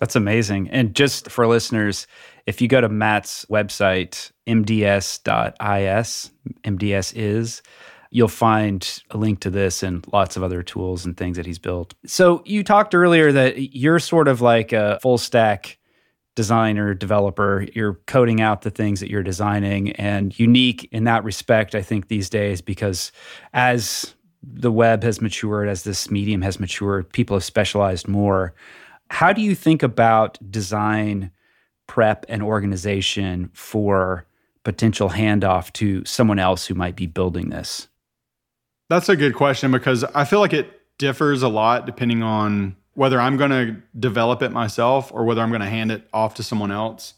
[0.00, 0.68] That's amazing.
[0.70, 2.06] And just for listeners,
[2.46, 6.30] if you go to Matt's website, mds.is,
[6.64, 7.62] MDS is,
[8.10, 11.58] you'll find a link to this and lots of other tools and things that he's
[11.58, 11.94] built.
[12.06, 15.78] So you talked earlier that you're sort of like a full stack
[16.36, 17.66] designer, developer.
[17.74, 22.06] You're coding out the things that you're designing and unique in that respect, I think,
[22.06, 23.10] these days, because
[23.52, 28.54] as the web has matured, as this medium has matured, people have specialized more.
[29.10, 31.32] How do you think about design
[31.88, 34.26] prep and organization for
[34.62, 37.88] potential handoff to someone else who might be building this?
[38.88, 43.20] That's a good question because I feel like it differs a lot depending on whether
[43.20, 46.42] I'm going to develop it myself or whether I'm going to hand it off to
[46.42, 47.12] someone else.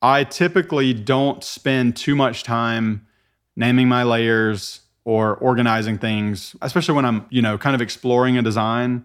[0.00, 3.06] I typically don't spend too much time
[3.54, 8.42] naming my layers or organizing things, especially when I'm, you know, kind of exploring a
[8.42, 9.04] design.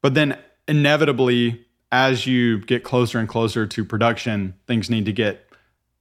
[0.00, 5.46] But then inevitably as you get closer and closer to production, things need to get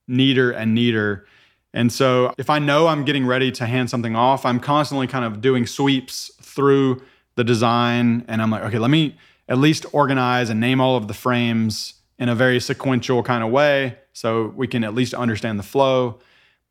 [0.08, 1.26] neater and neater.
[1.74, 5.26] And so if I know I'm getting ready to hand something off, I'm constantly kind
[5.26, 7.02] of doing sweeps through
[7.36, 8.24] the design.
[8.30, 9.18] And I'm like, okay, let me
[9.52, 13.52] at least organize and name all of the frames in a very sequential kind of
[13.52, 16.20] way so we can at least understand the flow.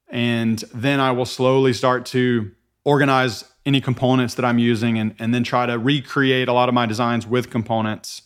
[0.08, 2.50] And then I will slowly start to
[2.84, 6.74] organize any components that I'm using and, and then try to recreate a lot of
[6.74, 8.22] my designs with components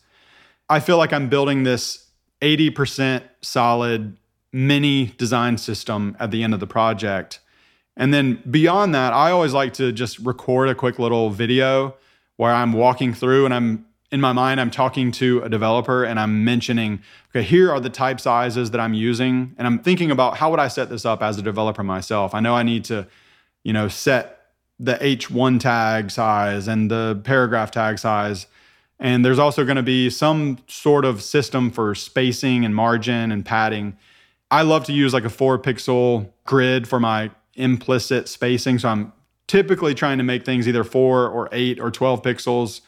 [0.69, 4.17] I feel like I'm building this 80% solid
[4.53, 7.41] mini design system at the end of the project.
[7.97, 11.97] And then beyond that, I always like to just record a quick little video
[12.37, 16.21] where I'm walking through and I'm in my mind, I'm talking to a developer and
[16.21, 19.57] I'm mentioning, okay, here are the type sizes that I'm using.
[19.59, 22.33] And I'm thinking about how would I set this up as a developer myself?
[22.33, 23.09] I know I need to,
[23.65, 28.47] you know, set the H1 tag size and the paragraph tag size.
[29.01, 33.45] And there's also going to be some sort of system for spacing and margin and
[33.45, 33.97] padding.
[34.49, 38.79] I love to use like a four pixel grid for my implicit spacing.
[38.79, 39.13] So I'm
[39.49, 42.81] typically trying to make things either four or eight or 12 pixels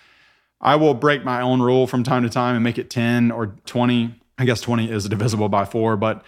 [0.60, 3.48] I will break my own rule from time to time and make it 10 or
[3.66, 4.14] 20.
[4.38, 6.22] I guess 20 is divisible by four, but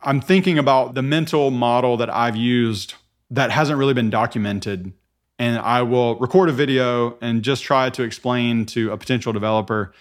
[0.00, 2.94] I'm thinking about the mental model that I've used
[3.30, 4.92] that hasn't really been documented.
[5.38, 9.92] And I will record a video and just try to explain to a potential developer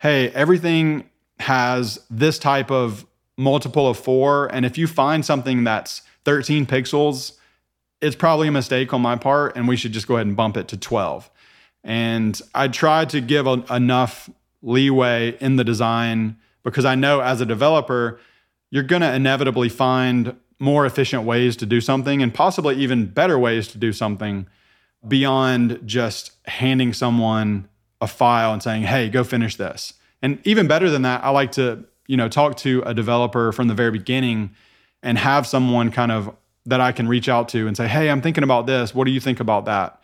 [0.00, 1.10] hey, everything
[1.40, 3.04] has this type of
[3.36, 4.46] multiple of four.
[4.54, 7.32] And if you find something that's 13 pixels,
[8.00, 10.56] it's probably a mistake on my part, and we should just go ahead and bump
[10.56, 11.28] it to 12.
[11.84, 14.28] And I try to give a, enough
[14.62, 18.20] leeway in the design because I know as a developer,
[18.70, 23.38] you're going to inevitably find more efficient ways to do something and possibly even better
[23.38, 24.46] ways to do something
[25.06, 27.68] beyond just handing someone
[28.00, 31.52] a file and saying, "Hey, go finish this." And even better than that, I like
[31.52, 34.50] to, you know, talk to a developer from the very beginning
[35.02, 36.34] and have someone kind of
[36.66, 38.94] that I can reach out to and say, "Hey, I'm thinking about this.
[38.94, 39.97] What do you think about that?"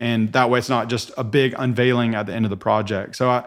[0.00, 3.16] And that way it's not just a big unveiling at the end of the project.
[3.16, 3.44] So i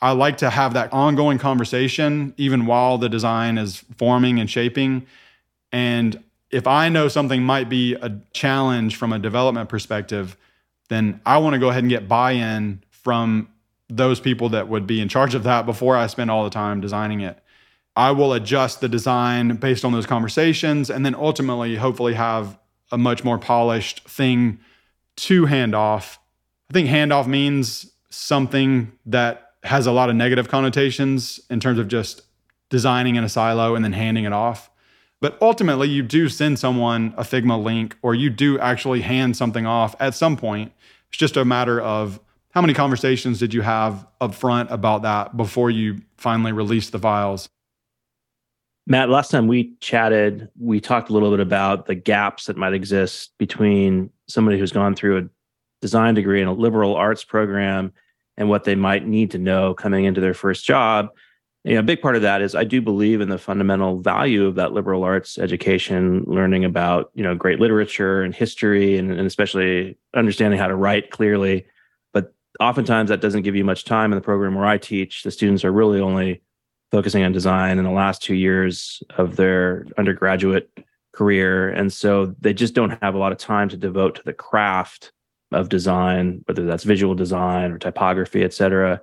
[0.00, 5.06] i like to have that ongoing conversation even while the design is forming and shaping.
[5.72, 10.36] And if i know something might be a challenge from a development perspective
[10.88, 13.48] then i want to go ahead and get buy-in from
[13.88, 16.80] those people that would be in charge of that before i spend all the time
[16.80, 17.38] designing it.
[17.96, 22.58] I will adjust the design based on those conversations and then ultimately hopefully have
[22.92, 24.58] a much more polished thing
[25.16, 26.18] to handoff.
[26.70, 31.88] I think handoff means something that has a lot of negative connotations in terms of
[31.88, 32.22] just
[32.70, 34.70] designing in a silo and then handing it off.
[35.20, 39.66] But ultimately, you do send someone a Figma link or you do actually hand something
[39.66, 40.72] off at some point.
[41.08, 45.36] It's just a matter of how many conversations did you have up front about that
[45.36, 47.48] before you finally release the files?
[48.86, 52.72] Matt, last time we chatted, we talked a little bit about the gaps that might
[52.72, 55.28] exist between somebody who's gone through a
[55.80, 57.92] design degree in a liberal arts program
[58.36, 61.08] and what they might need to know coming into their first job.
[61.64, 64.46] You know, a big part of that is I do believe in the fundamental value
[64.46, 69.26] of that liberal arts education, learning about you know great literature and history, and, and
[69.26, 71.66] especially understanding how to write clearly.
[72.12, 75.24] But oftentimes that doesn't give you much time in the program where I teach.
[75.24, 76.42] The students are really only
[76.92, 80.70] focusing on design in the last two years of their undergraduate
[81.16, 81.70] career.
[81.70, 85.12] And so they just don't have a lot of time to devote to the craft
[85.52, 89.00] of design, whether that's visual design or typography, et cetera.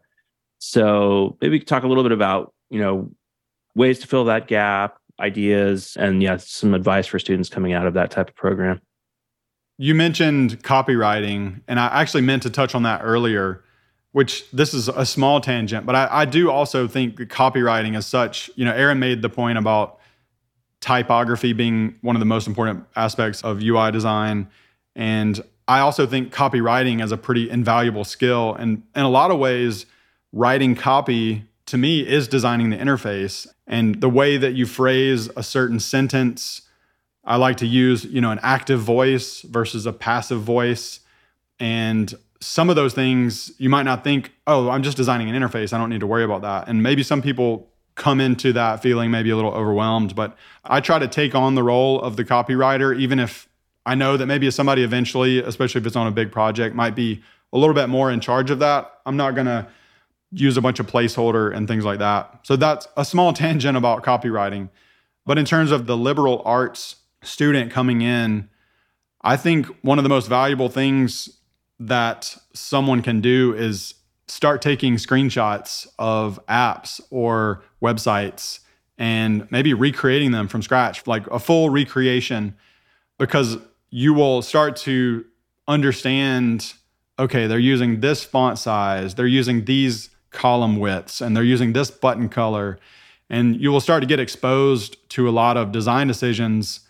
[0.59, 3.11] So maybe talk a little bit about, you know,
[3.75, 7.95] ways to fill that gap, ideas, and yeah, some advice for students coming out of
[7.95, 8.79] that type of program.
[9.77, 13.63] You mentioned copywriting, and I actually meant to touch on that earlier,
[14.11, 18.51] which this is a small tangent, but I, I do also think copywriting is such,
[18.55, 19.99] you know, Aaron made the point about
[20.83, 24.49] typography being one of the most important aspects of UI design.
[24.95, 28.53] And I also think copywriting is a pretty invaluable skill.
[28.55, 29.85] And in a lot of ways,
[30.33, 35.43] writing copy to me is designing the interface and the way that you phrase a
[35.43, 36.63] certain sentence.
[37.23, 40.99] I like to use, you know, an active voice versus a passive voice.
[41.59, 45.71] And some of those things you might not think, oh, I'm just designing an interface.
[45.71, 46.67] I don't need to worry about that.
[46.67, 50.15] And maybe some people come into that feeling maybe a little overwhelmed.
[50.15, 53.47] But I try to take on the role of the copywriter, even if
[53.85, 57.21] I know that maybe somebody eventually, especially if it's on a big project, might be
[57.51, 58.91] a little bit more in charge of that.
[59.05, 59.67] I'm not going to
[60.31, 62.39] use a bunch of placeholder and things like that.
[62.43, 64.69] So that's a small tangent about copywriting.
[65.25, 68.49] But in terms of the liberal arts student coming in,
[69.21, 71.29] I think one of the most valuable things
[71.79, 73.93] that someone can do is
[74.27, 78.59] start taking screenshots of apps or websites
[78.97, 82.55] and maybe recreating them from scratch, like a full recreation,
[83.17, 83.57] because
[83.89, 85.25] you will start to
[85.67, 86.73] understand
[87.19, 91.91] okay, they're using this font size, they're using these column widths, and they're using this
[91.91, 92.79] button color.
[93.29, 96.81] And you will start to get exposed to a lot of design decisions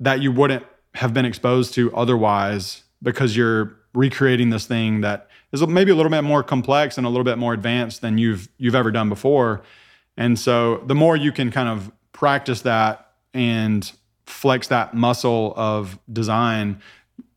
[0.00, 0.64] that you wouldn't
[0.94, 6.10] have been exposed to otherwise because you're recreating this thing that is maybe a little
[6.10, 9.62] bit more complex and a little bit more advanced than you've you've ever done before.
[10.16, 13.90] And so the more you can kind of practice that and
[14.24, 16.80] flex that muscle of design,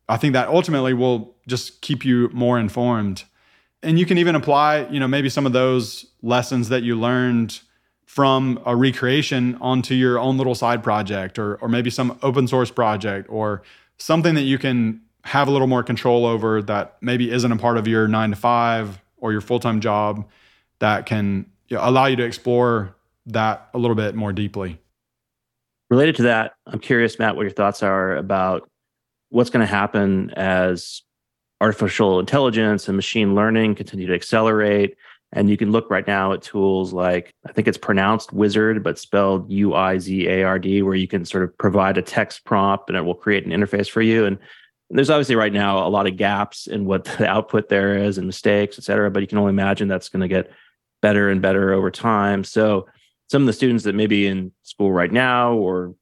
[0.08, 3.24] I think that ultimately will just keep you more informed.
[3.82, 7.60] And you can even apply, you know, maybe some of those lessons that you learned
[8.06, 12.70] from a recreation onto your own little side project or or maybe some open source
[12.70, 13.62] project or
[13.98, 17.76] something that you can have a little more control over that maybe isn't a part
[17.76, 20.28] of your 9 to 5 or your full-time job
[20.78, 22.96] that can you know, allow you to explore
[23.26, 24.80] that a little bit more deeply.
[25.90, 28.68] Related to that, I'm curious, Matt, what your thoughts are about
[29.30, 31.02] what's going to happen as
[31.60, 34.96] artificial intelligence and machine learning continue to accelerate.
[35.32, 38.98] And you can look right now at tools like, I think it's pronounced wizard, but
[38.98, 42.44] spelled U I Z A R D, where you can sort of provide a text
[42.44, 44.24] prompt and it will create an interface for you.
[44.24, 44.38] And
[44.90, 48.26] there's obviously right now a lot of gaps in what the output there is and
[48.26, 50.50] mistakes, et cetera, but you can only imagine that's going to get
[51.02, 52.44] better and better over time.
[52.44, 52.86] So
[53.30, 55.94] some of the students that may be in school right now or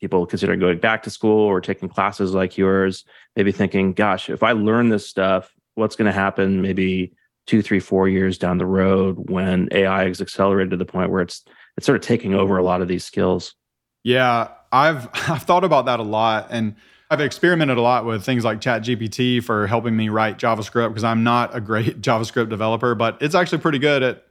[0.00, 4.42] people considering going back to school or taking classes like yours, maybe thinking, gosh, if
[4.42, 7.12] I learn this stuff, what's going to happen maybe
[7.46, 11.22] two, three, four years down the road when AI is accelerated to the point where
[11.22, 11.44] it's
[11.76, 13.54] it's sort of taking over a lot of these skills.
[14.02, 16.76] Yeah, I've I've thought about that a lot and
[17.08, 21.22] I've experimented a lot with things like ChatGPT for helping me write JavaScript because I'm
[21.22, 24.24] not a great JavaScript developer, but it's actually pretty good at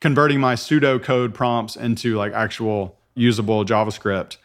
[0.00, 4.36] converting my pseudo code prompts into like actual usable JavaScript.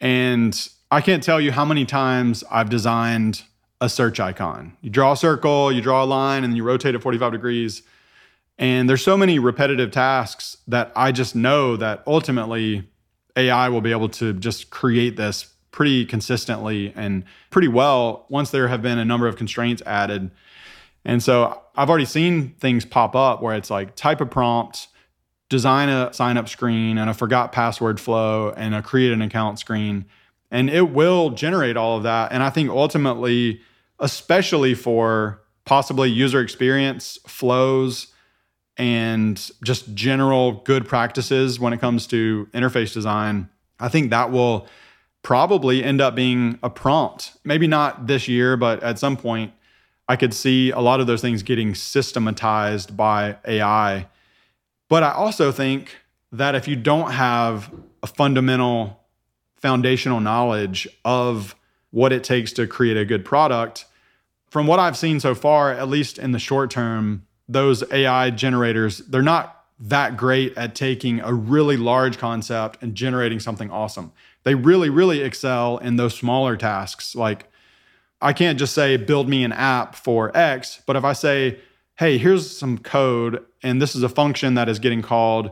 [0.00, 3.42] And I can't tell you how many times I've designed
[3.80, 4.76] a search icon.
[4.80, 7.82] You draw a circle, you draw a line, and you rotate it 45 degrees.
[8.58, 12.88] And there's so many repetitive tasks that I just know that ultimately
[13.36, 18.66] AI will be able to just create this pretty consistently and pretty well once there
[18.66, 20.30] have been a number of constraints added.
[21.04, 24.88] And so I've already seen things pop up where it's like type a prompt,
[25.50, 29.58] design a sign up screen and a forgot password flow and a create an account
[29.58, 30.06] screen.
[30.50, 32.32] And it will generate all of that.
[32.32, 33.60] And I think ultimately,
[33.98, 38.06] especially for possibly user experience flows
[38.78, 44.66] and just general good practices when it comes to interface design, I think that will
[45.26, 47.36] probably end up being a prompt.
[47.42, 49.52] Maybe not this year, but at some point,
[50.08, 54.06] I could see a lot of those things getting systematized by AI.
[54.88, 55.96] But I also think
[56.30, 57.72] that if you don't have
[58.04, 59.00] a fundamental
[59.56, 61.56] foundational knowledge of
[61.90, 63.84] what it takes to create a good product,
[64.48, 68.98] from what I've seen so far, at least in the short term, those AI generators,
[68.98, 74.12] they're not that great at taking a really large concept and generating something awesome
[74.46, 77.16] they really, really excel in those smaller tasks.
[77.16, 77.50] Like,
[78.20, 81.58] I can't just say, build me an app for X, but if I say,
[81.96, 85.50] hey, here's some code and this is a function that is getting called,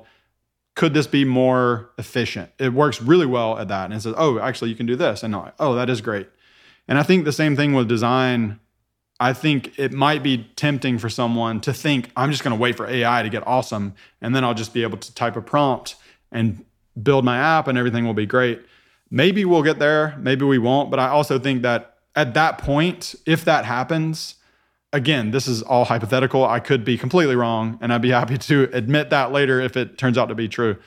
[0.76, 2.52] could this be more efficient?
[2.60, 3.86] It works really well at that.
[3.86, 5.24] And it says, oh, actually, you can do this.
[5.24, 6.28] And like, oh, that is great.
[6.86, 8.60] And I think the same thing with design.
[9.18, 12.76] I think it might be tempting for someone to think, I'm just going to wait
[12.76, 13.96] for AI to get awesome.
[14.20, 15.96] And then I'll just be able to type a prompt
[16.30, 16.64] and
[17.02, 18.64] build my app and everything will be great.
[19.14, 20.90] Maybe we'll get there, maybe we won't.
[20.90, 24.34] But I also think that at that point, if that happens,
[24.92, 26.44] again, this is all hypothetical.
[26.44, 29.98] I could be completely wrong, and I'd be happy to admit that later if it
[29.98, 30.78] turns out to be true.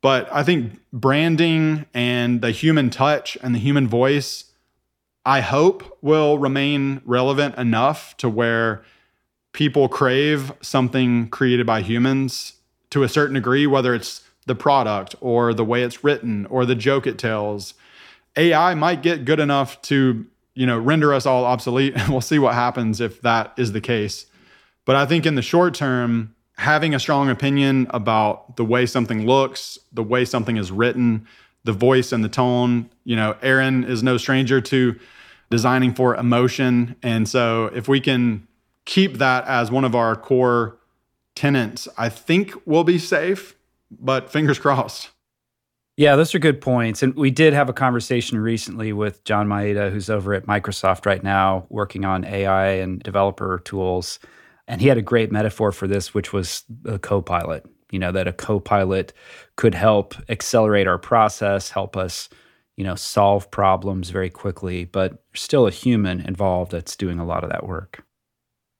[0.00, 4.44] But I think branding and the human touch and the human voice,
[5.26, 8.84] I hope, will remain relevant enough to where
[9.52, 12.54] people crave something created by humans
[12.88, 16.74] to a certain degree, whether it's the product or the way it's written or the
[16.74, 17.74] joke it tells.
[18.36, 20.24] AI might get good enough to,
[20.54, 23.80] you know, render us all obsolete and we'll see what happens if that is the
[23.80, 24.26] case.
[24.84, 29.26] But I think in the short term, having a strong opinion about the way something
[29.26, 31.26] looks, the way something is written,
[31.64, 34.98] the voice and the tone, you know, Aaron is no stranger to
[35.50, 36.96] designing for emotion.
[37.02, 38.46] And so if we can
[38.84, 40.78] keep that as one of our core
[41.34, 43.55] tenants, I think we'll be safe
[44.00, 45.10] but fingers crossed.
[45.96, 47.02] Yeah, those are good points.
[47.02, 51.22] And we did have a conversation recently with John Maeda, who's over at Microsoft right
[51.22, 54.18] now working on AI and developer tools.
[54.68, 57.64] And he had a great metaphor for this, which was a co pilot.
[57.90, 59.14] You know, that a co pilot
[59.56, 62.28] could help accelerate our process, help us,
[62.76, 67.42] you know, solve problems very quickly, but still a human involved that's doing a lot
[67.42, 68.04] of that work.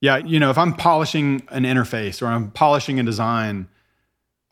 [0.03, 0.19] Yeah.
[0.19, 3.69] You know, if I'm polishing an interface or I'm polishing a design,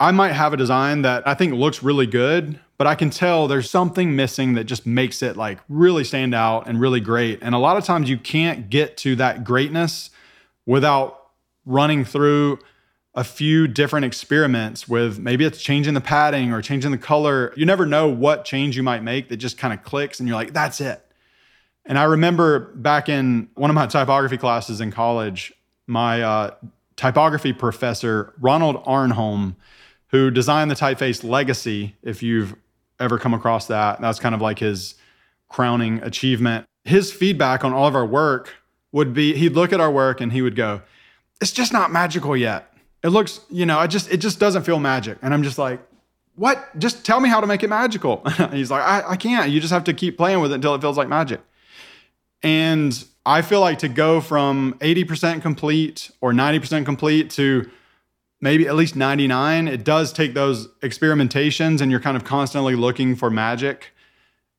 [0.01, 3.47] I might have a design that I think looks really good, but I can tell
[3.47, 7.39] there's something missing that just makes it like really stand out and really great.
[7.43, 10.11] And a lot of times you can't get to that greatness
[10.67, 11.29] without
[11.65, 12.59] running through
[13.15, 17.55] a few different experiments with maybe it's changing the padding or changing the color.
[17.57, 20.37] You never know what change you might make that just kind of clicks and you're
[20.37, 21.01] like, that's it.
[21.87, 25.53] And I remember back in one of my typography classes in college,
[25.87, 26.55] my uh,
[26.97, 29.55] typography professor, Ronald Arnholm,
[30.15, 32.55] who designed the typeface Legacy, if you've
[33.01, 34.95] ever come across that, that's kind of like his
[35.49, 36.67] crowning achievement.
[36.85, 38.55] His feedback on all of our work
[38.93, 40.83] would be he'd look at our work and he would go,
[41.41, 42.73] It's just not magical yet.
[43.03, 45.19] It looks, you know, I just it just doesn't feel magic.
[45.21, 45.81] And I'm just like,
[46.37, 46.65] what?
[46.79, 48.23] Just tell me how to make it magical.
[48.53, 49.51] He's like, I, I can't.
[49.51, 51.41] You just have to keep playing with it until it feels like magic.
[52.41, 57.69] And I feel like to go from 80% complete or 90% complete to
[58.45, 63.17] maybe at least 99, it does take those experimentations and you're kind of constantly looking
[63.17, 63.95] for magic.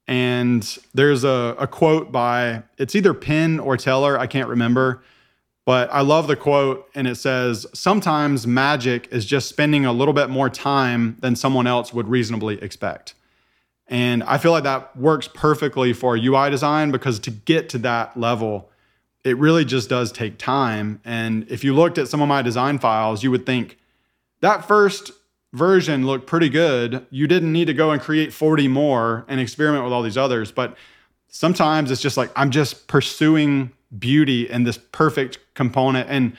[0.08, 0.64] And
[0.96, 5.04] there's a, a quote by, it's either Penn or Teller, I can't remember,
[5.68, 6.90] but I love the quote.
[6.96, 11.68] And it says, Sometimes magic is just spending a little bit more time than someone
[11.68, 13.14] else would reasonably expect.
[13.88, 18.18] And I feel like that works perfectly for UI design because to get to that
[18.18, 18.72] level,
[19.26, 21.02] it really just does take time.
[21.04, 23.80] And if you looked at some of my design files, you would think
[24.42, 25.12] that first
[25.52, 27.06] version looked pretty good.
[27.10, 30.52] You didn't need to go and create 40 more and experiment with all these others.
[30.52, 30.78] But
[31.28, 36.08] sometimes it's just like I'm just pursuing beauty and this perfect component.
[36.08, 36.38] And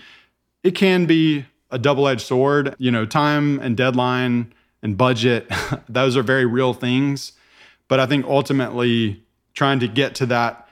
[0.63, 2.77] it can be a double edged sword.
[2.79, 5.51] You know, time and deadline and budget,
[5.89, 7.33] those are very real things.
[7.89, 9.25] But I think ultimately
[9.55, 10.66] trying to get to that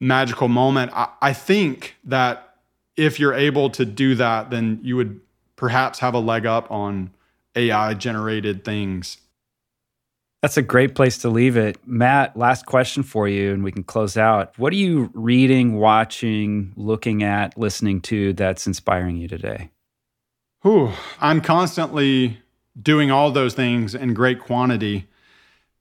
[0.00, 2.56] magical moment, I, I think that
[2.96, 5.20] if you're able to do that, then you would
[5.56, 7.10] perhaps have a leg up on
[7.54, 9.18] AI generated things.
[10.42, 11.78] That's a great place to leave it.
[11.84, 14.56] Matt, last question for you, and we can close out.
[14.56, 19.70] What are you reading, watching, looking at, listening to that's inspiring you today?
[20.62, 22.38] Whew, I'm constantly
[22.80, 25.08] doing all those things in great quantity.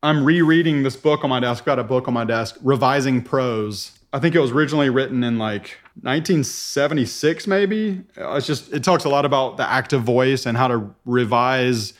[0.01, 1.61] I'm rereading this book on my desk.
[1.61, 3.96] I've got a book on my desk, Revising Prose.
[4.13, 8.03] I think it was originally written in like 1976, maybe.
[8.15, 11.93] It's just, it talks a lot about the active voice and how to revise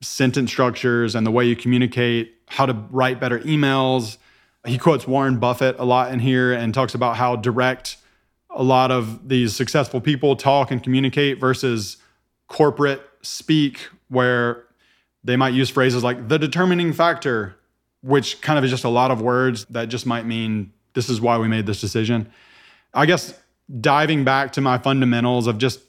[0.00, 4.18] sentence structures and the way you communicate, how to write better emails.
[4.64, 7.96] He quotes Warren Buffett a lot in here and talks about how direct
[8.50, 11.96] a lot of these successful people talk and communicate versus
[12.46, 14.64] corporate speak, where
[15.24, 17.56] they might use phrases like the determining factor,
[18.02, 21.20] which kind of is just a lot of words that just might mean this is
[21.20, 22.30] why we made this decision.
[22.94, 23.38] I guess
[23.80, 25.80] diving back to my fundamentals of just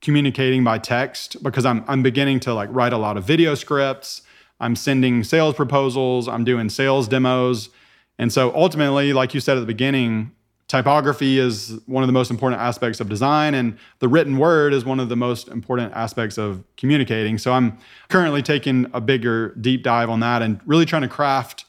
[0.00, 4.22] communicating by text because I'm I'm beginning to like write a lot of video scripts.
[4.60, 7.70] I'm sending sales proposals, I'm doing sales demos.
[8.18, 10.30] And so ultimately, like you said at the beginning,
[10.68, 14.84] typography is one of the most important aspects of design and the written word is
[14.84, 17.76] one of the most important aspects of communicating so i'm
[18.08, 21.66] currently taking a bigger deep dive on that and really trying to craft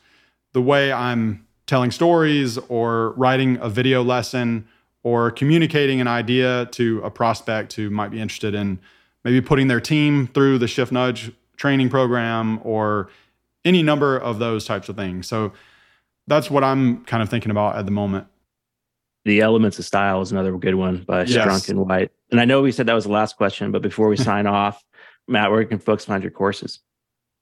[0.53, 4.67] the way i'm telling stories or writing a video lesson
[5.03, 8.79] or communicating an idea to a prospect who might be interested in
[9.23, 13.09] maybe putting their team through the shift nudge training program or
[13.63, 15.51] any number of those types of things so
[16.27, 18.27] that's what i'm kind of thinking about at the moment
[19.25, 21.45] the Elements of Style is another good one by yes.
[21.45, 22.11] Strunk and White.
[22.31, 24.85] And I know we said that was the last question, but before we sign off,
[25.27, 26.79] Matt, where can folks find your courses?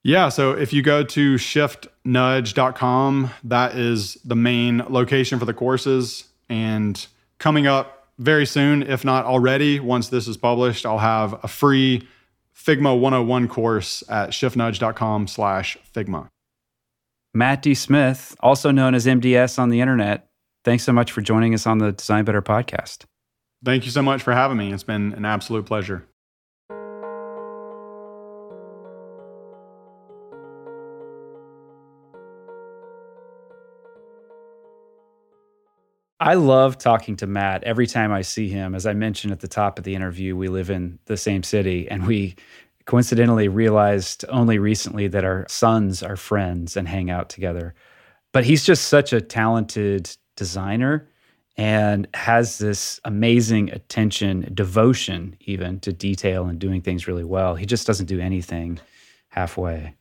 [0.03, 6.25] Yeah, so if you go to shiftnudge.com, that is the main location for the courses.
[6.49, 7.07] And
[7.39, 12.05] coming up very soon, if not already, once this is published, I'll have a free
[12.55, 16.27] Figma 101 course at shiftnudge.com slash Figma.
[17.33, 17.73] Matt D.
[17.73, 20.27] Smith, also known as MDS on the internet,
[20.63, 23.05] thanks so much for joining us on the Design Better podcast.
[23.65, 24.71] Thank you so much for having me.
[24.71, 26.05] It's been an absolute pleasure.
[36.23, 38.75] I love talking to Matt every time I see him.
[38.75, 41.85] As I mentioned at the top of the interview, we live in the same city
[41.91, 42.35] and we
[42.85, 47.75] coincidentally realized only recently that our sons are friends and hang out together.
[48.31, 51.09] But he's just such a talented designer
[51.57, 57.55] and has this amazing attention, devotion even to detail and doing things really well.
[57.55, 58.79] He just doesn't do anything
[59.27, 59.93] halfway.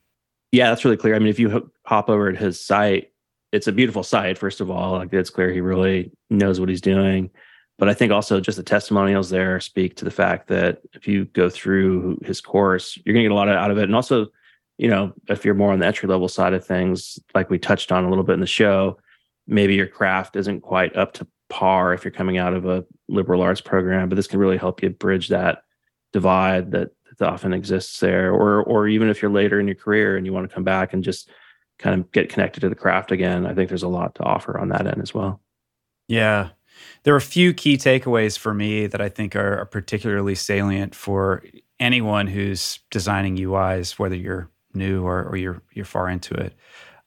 [0.53, 1.15] Yeah, that's really clear.
[1.15, 3.12] I mean, if you hop over to his site,
[3.53, 4.93] it's a beautiful site, first of all.
[4.93, 7.29] Like it's clear he really knows what he's doing.
[7.77, 11.25] But I think also just the testimonials there speak to the fact that if you
[11.25, 13.83] go through his course, you're gonna get a lot out of it.
[13.83, 14.27] And also,
[14.79, 17.91] you know, if you're more on the entry level side of things, like we touched
[17.91, 18.97] on a little bit in the show,
[19.47, 23.43] maybe your craft isn't quite up to par if you're coming out of a liberal
[23.43, 25.63] arts program, but this can really help you bridge that
[26.11, 26.89] divide that,
[27.19, 30.33] that often exists there, or or even if you're later in your career and you
[30.33, 31.29] want to come back and just
[31.83, 34.57] kind of get connected to the craft again, I think there's a lot to offer
[34.57, 35.41] on that end as well.
[36.07, 36.49] Yeah.
[37.03, 41.43] There are a few key takeaways for me that I think are, particularly salient for
[41.81, 46.55] anyone who's designing UIs, whether you're new or, or you're you're far into it.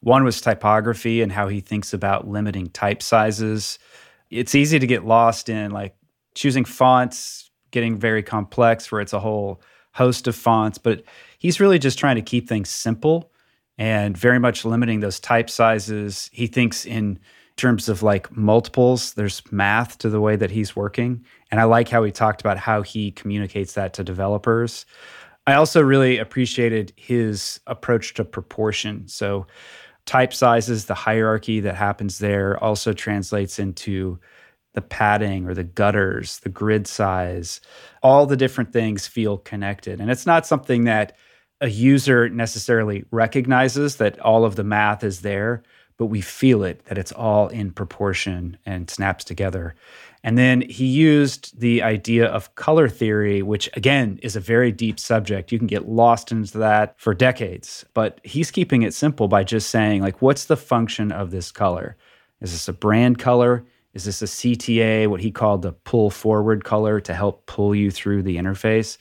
[0.00, 3.78] One was typography and how he thinks about limiting type sizes.
[4.30, 5.96] It's easy to get lost in like
[6.34, 9.62] choosing fonts, getting very complex where it's a whole
[9.94, 11.02] host of fonts, but
[11.38, 13.32] he's really just trying to keep things simple
[13.78, 16.30] and very much limiting those type sizes.
[16.32, 17.18] He thinks in
[17.56, 21.24] terms of like multiples, there's math to the way that he's working.
[21.50, 24.84] And I like how he talked about how he communicates that to developers.
[25.46, 29.06] I also really appreciated his approach to proportion.
[29.08, 29.46] So,
[30.04, 34.18] type sizes, the hierarchy that happens there also translates into
[34.74, 37.60] the padding or the gutters, the grid size.
[38.02, 40.00] All the different things feel connected.
[40.00, 41.16] And it's not something that
[41.60, 45.62] a user necessarily recognizes that all of the math is there,
[45.96, 49.74] but we feel it that it's all in proportion and snaps together.
[50.22, 54.98] And then he used the idea of color theory, which again is a very deep
[54.98, 55.52] subject.
[55.52, 59.70] You can get lost into that for decades, but he's keeping it simple by just
[59.70, 61.96] saying, like, what's the function of this color?
[62.40, 63.64] Is this a brand color?
[63.94, 67.90] Is this a CTA, what he called the pull forward color to help pull you
[67.90, 68.98] through the interface?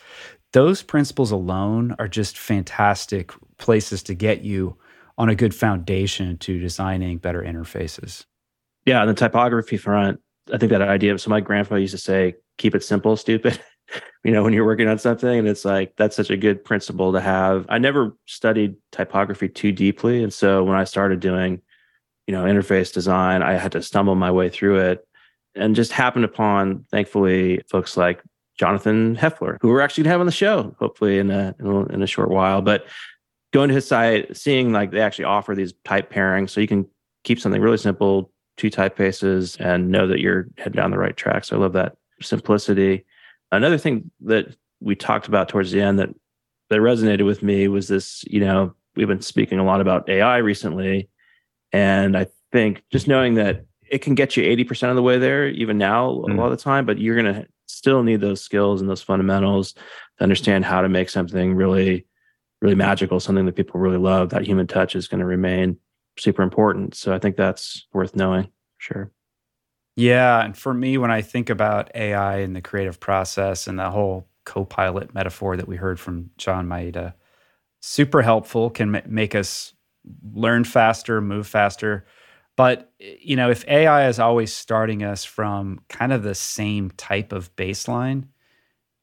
[0.55, 4.77] Those principles alone are just fantastic places to get you
[5.17, 8.23] on a good foundation to designing better interfaces.
[8.85, 10.21] Yeah, on the typography front,
[10.53, 11.19] I think that idea.
[11.19, 13.59] So my grandfather used to say, "Keep it simple, stupid."
[14.23, 17.11] you know, when you're working on something, and it's like that's such a good principle
[17.11, 17.65] to have.
[17.67, 21.61] I never studied typography too deeply, and so when I started doing,
[22.27, 25.05] you know, interface design, I had to stumble my way through it,
[25.53, 28.23] and just happened upon, thankfully, folks like
[28.57, 32.01] Jonathan Hoefler, who we're actually going to have on the show, hopefully in a, in
[32.01, 32.85] a short while, but
[33.53, 36.85] going to his site, seeing like they actually offer these type pairings, so you can
[37.23, 41.45] keep something really simple, two typefaces, and know that you're heading down the right track.
[41.45, 43.05] So I love that simplicity.
[43.51, 46.09] Another thing that we talked about towards the end that
[46.69, 48.23] that resonated with me was this.
[48.27, 51.09] You know, we've been speaking a lot about AI recently,
[51.71, 55.47] and I think just knowing that it can get you 80% of the way there
[55.47, 56.31] even now mm.
[56.31, 59.01] a lot of the time but you're going to still need those skills and those
[59.01, 62.05] fundamentals to understand how to make something really
[62.61, 65.77] really magical, something that people really love, that human touch is going to remain
[66.17, 66.95] super important.
[66.95, 68.49] So I think that's worth knowing.
[68.77, 69.11] Sure.
[69.95, 70.43] Yeah.
[70.43, 74.27] And for me, when I think about AI and the creative process and the whole
[74.45, 77.13] co pilot metaphor that we heard from John Maeda,
[77.81, 79.73] super helpful, can make us
[80.33, 82.05] learn faster, move faster.
[82.55, 86.91] But, eh, you know, if AI is always starting us from kind of the same
[86.91, 88.25] type of baseline,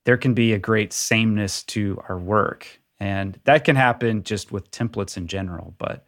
[0.05, 2.67] there can be a great sameness to our work.
[3.01, 5.75] And that can happen just with templates in general.
[5.79, 6.05] But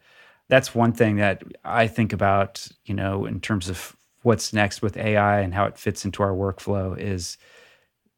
[0.49, 4.97] that's one thing that I think about, you know, in terms of what's next with
[4.97, 7.37] AI and how it fits into our workflow is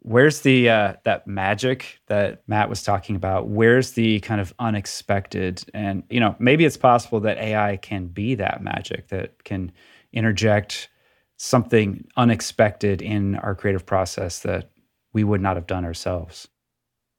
[0.01, 3.47] where's the uh, that magic that Matt was talking about?
[3.47, 5.63] Where's the kind of unexpected?
[5.73, 9.71] And you know, maybe it's possible that AI can be that magic that can
[10.13, 10.89] interject
[11.37, 14.71] something unexpected in our creative process that
[15.13, 16.47] we would not have done ourselves.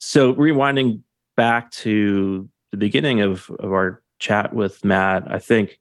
[0.01, 1.03] So rewinding
[1.37, 5.79] back to the beginning of, of our chat with Matt, I think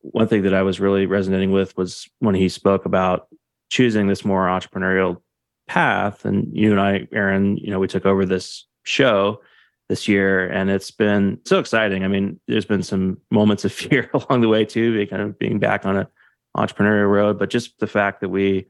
[0.00, 3.28] one thing that I was really resonating with was when he spoke about
[3.70, 5.20] choosing this more entrepreneurial
[5.68, 6.24] path.
[6.24, 9.40] And you and I, Aaron, you know, we took over this show
[9.88, 12.04] this year and it's been so exciting.
[12.04, 15.58] I mean, there's been some moments of fear along the way too, kind of being
[15.58, 16.08] back on a
[16.56, 18.66] entrepreneurial road, but just the fact that we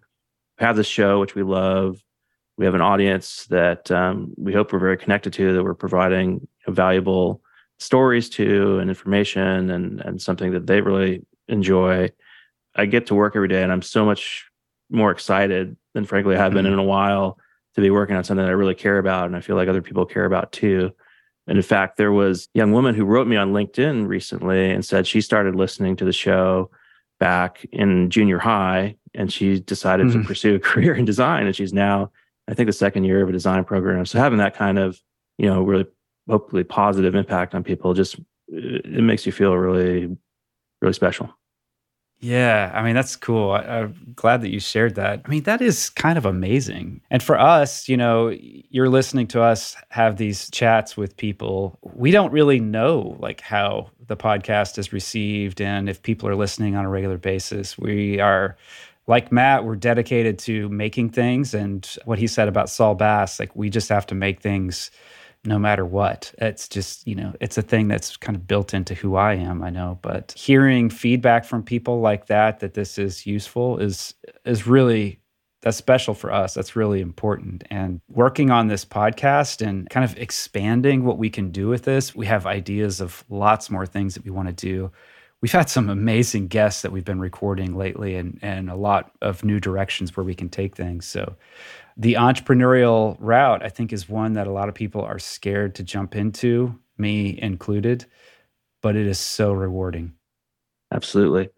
[0.58, 2.02] have this show, which we love,
[2.58, 6.46] we have an audience that um, we hope we're very connected to that we're providing
[6.66, 7.40] valuable
[7.78, 12.10] stories to and information and and something that they really enjoy
[12.74, 14.46] i get to work every day and i'm so much
[14.90, 16.74] more excited than frankly i have been mm-hmm.
[16.74, 17.38] in a while
[17.74, 19.82] to be working on something that i really care about and i feel like other
[19.82, 20.90] people care about too
[21.46, 24.84] and in fact there was a young woman who wrote me on linkedin recently and
[24.84, 26.70] said she started listening to the show
[27.20, 30.22] back in junior high and she decided mm-hmm.
[30.22, 32.10] to pursue a career in design and she's now
[32.48, 34.06] I think the second year of a design program.
[34.06, 34.98] So having that kind of,
[35.36, 35.86] you know, really
[36.28, 38.18] hopefully positive impact on people just
[38.48, 40.16] it makes you feel really,
[40.80, 41.28] really special.
[42.20, 43.52] Yeah, I mean that's cool.
[43.52, 45.22] I, am glad that you shared that.
[45.24, 47.00] I mean that is kind of amazing.
[47.10, 51.78] And for us, you know, you're listening to us have these chats with people.
[51.82, 56.74] We don't really know like how the podcast is received and if people are listening
[56.74, 57.78] on a regular basis.
[57.78, 58.56] We are
[59.06, 61.54] like Matt, we're dedicated to making things.
[61.54, 64.90] And what he said about Saul Bass, like we just have to make things
[65.48, 66.32] no matter what.
[66.38, 69.62] It's just, you know, it's a thing that's kind of built into who I am,
[69.62, 69.98] I know.
[70.02, 75.20] But hearing feedback from people like that, that this is useful is is really
[75.62, 76.54] that's special for us.
[76.54, 77.64] That's really important.
[77.68, 82.14] And working on this podcast and kind of expanding what we can do with this,
[82.14, 84.92] we have ideas of lots more things that we want to do.
[85.40, 89.44] We've had some amazing guests that we've been recording lately and, and a lot of
[89.44, 91.06] new directions where we can take things.
[91.06, 91.34] So
[91.98, 95.82] the entrepreneurial route, I think, is one that a lot of people are scared to
[95.82, 98.06] jump into, me included,
[98.82, 100.14] but it is so rewarding.
[100.92, 101.50] Absolutely.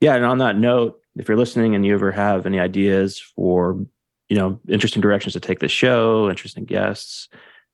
[0.00, 0.14] Yeah.
[0.14, 3.84] And on that note, if you're listening and you ever have any ideas for,
[4.28, 7.28] you know, interesting directions to take the show, interesting guests,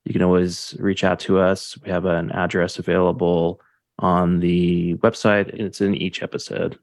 [0.04, 1.76] you can always reach out to us.
[1.84, 3.60] We have an address available
[3.98, 5.50] on the website.
[5.50, 6.78] and It's in each episode.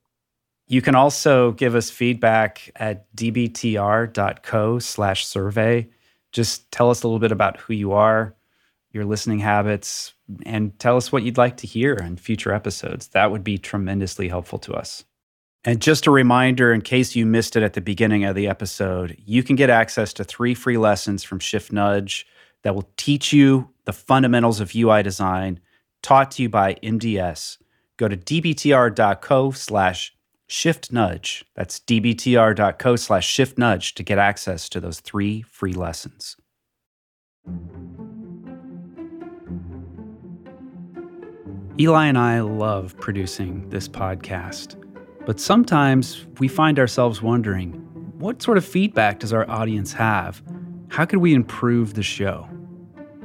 [0.68, 5.89] You can also give us feedback at dbtr.co slash survey.
[6.32, 8.36] Just tell us a little bit about who you are,
[8.91, 10.13] your listening habits,
[10.45, 13.09] and tell us what you'd like to hear in future episodes.
[13.09, 15.05] That would be tremendously helpful to us.
[15.63, 19.18] And just a reminder, in case you missed it at the beginning of the episode,
[19.26, 22.28] you can get access to three free lessons from Shift Nudge
[22.63, 25.59] that will teach you the fundamentals of UI design
[26.01, 27.57] taught to you by MDS.
[27.97, 30.16] Go to dbtr.co slash
[30.48, 31.43] Shift Nudge.
[31.56, 36.38] That's dbtr.co slash shift nudge to get access to those three free lessons.
[41.80, 44.76] Eli and I love producing this podcast,
[45.26, 47.74] but sometimes we find ourselves wondering
[48.20, 50.41] what sort of feedback does our audience have?
[50.88, 52.48] How could we improve the show?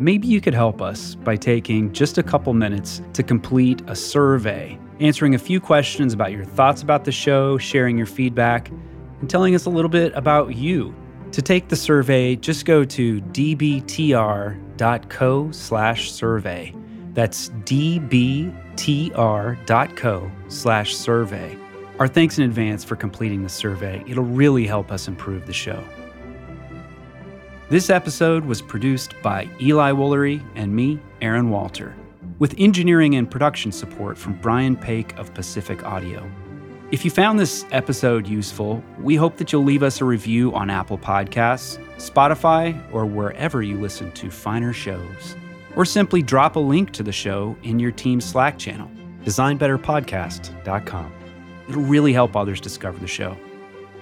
[0.00, 4.78] Maybe you could help us by taking just a couple minutes to complete a survey
[5.00, 8.70] answering a few questions about your thoughts about the show, sharing your feedback,
[9.20, 10.94] and telling us a little bit about you.
[11.32, 14.60] To take the survey, just go to dbtr.co
[15.52, 16.74] slash survey.
[17.12, 18.52] That's dbtr.co
[20.48, 21.58] slash survey.
[21.98, 24.02] Our thanks in advance for completing the survey.
[24.06, 25.84] It'll really help us improve the show.
[27.68, 31.94] This episode was produced by Eli Woolery and me, Aaron Walter
[32.40, 36.28] with engineering and production support from Brian Paik of Pacific Audio.
[36.90, 40.70] If you found this episode useful, we hope that you'll leave us a review on
[40.70, 45.36] Apple Podcasts, Spotify, or wherever you listen to finer shows.
[45.76, 48.90] Or simply drop a link to the show in your team's Slack channel,
[49.24, 51.12] designbetterpodcast.com.
[51.68, 53.36] It'll really help others discover the show.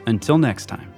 [0.07, 0.91] Until next time.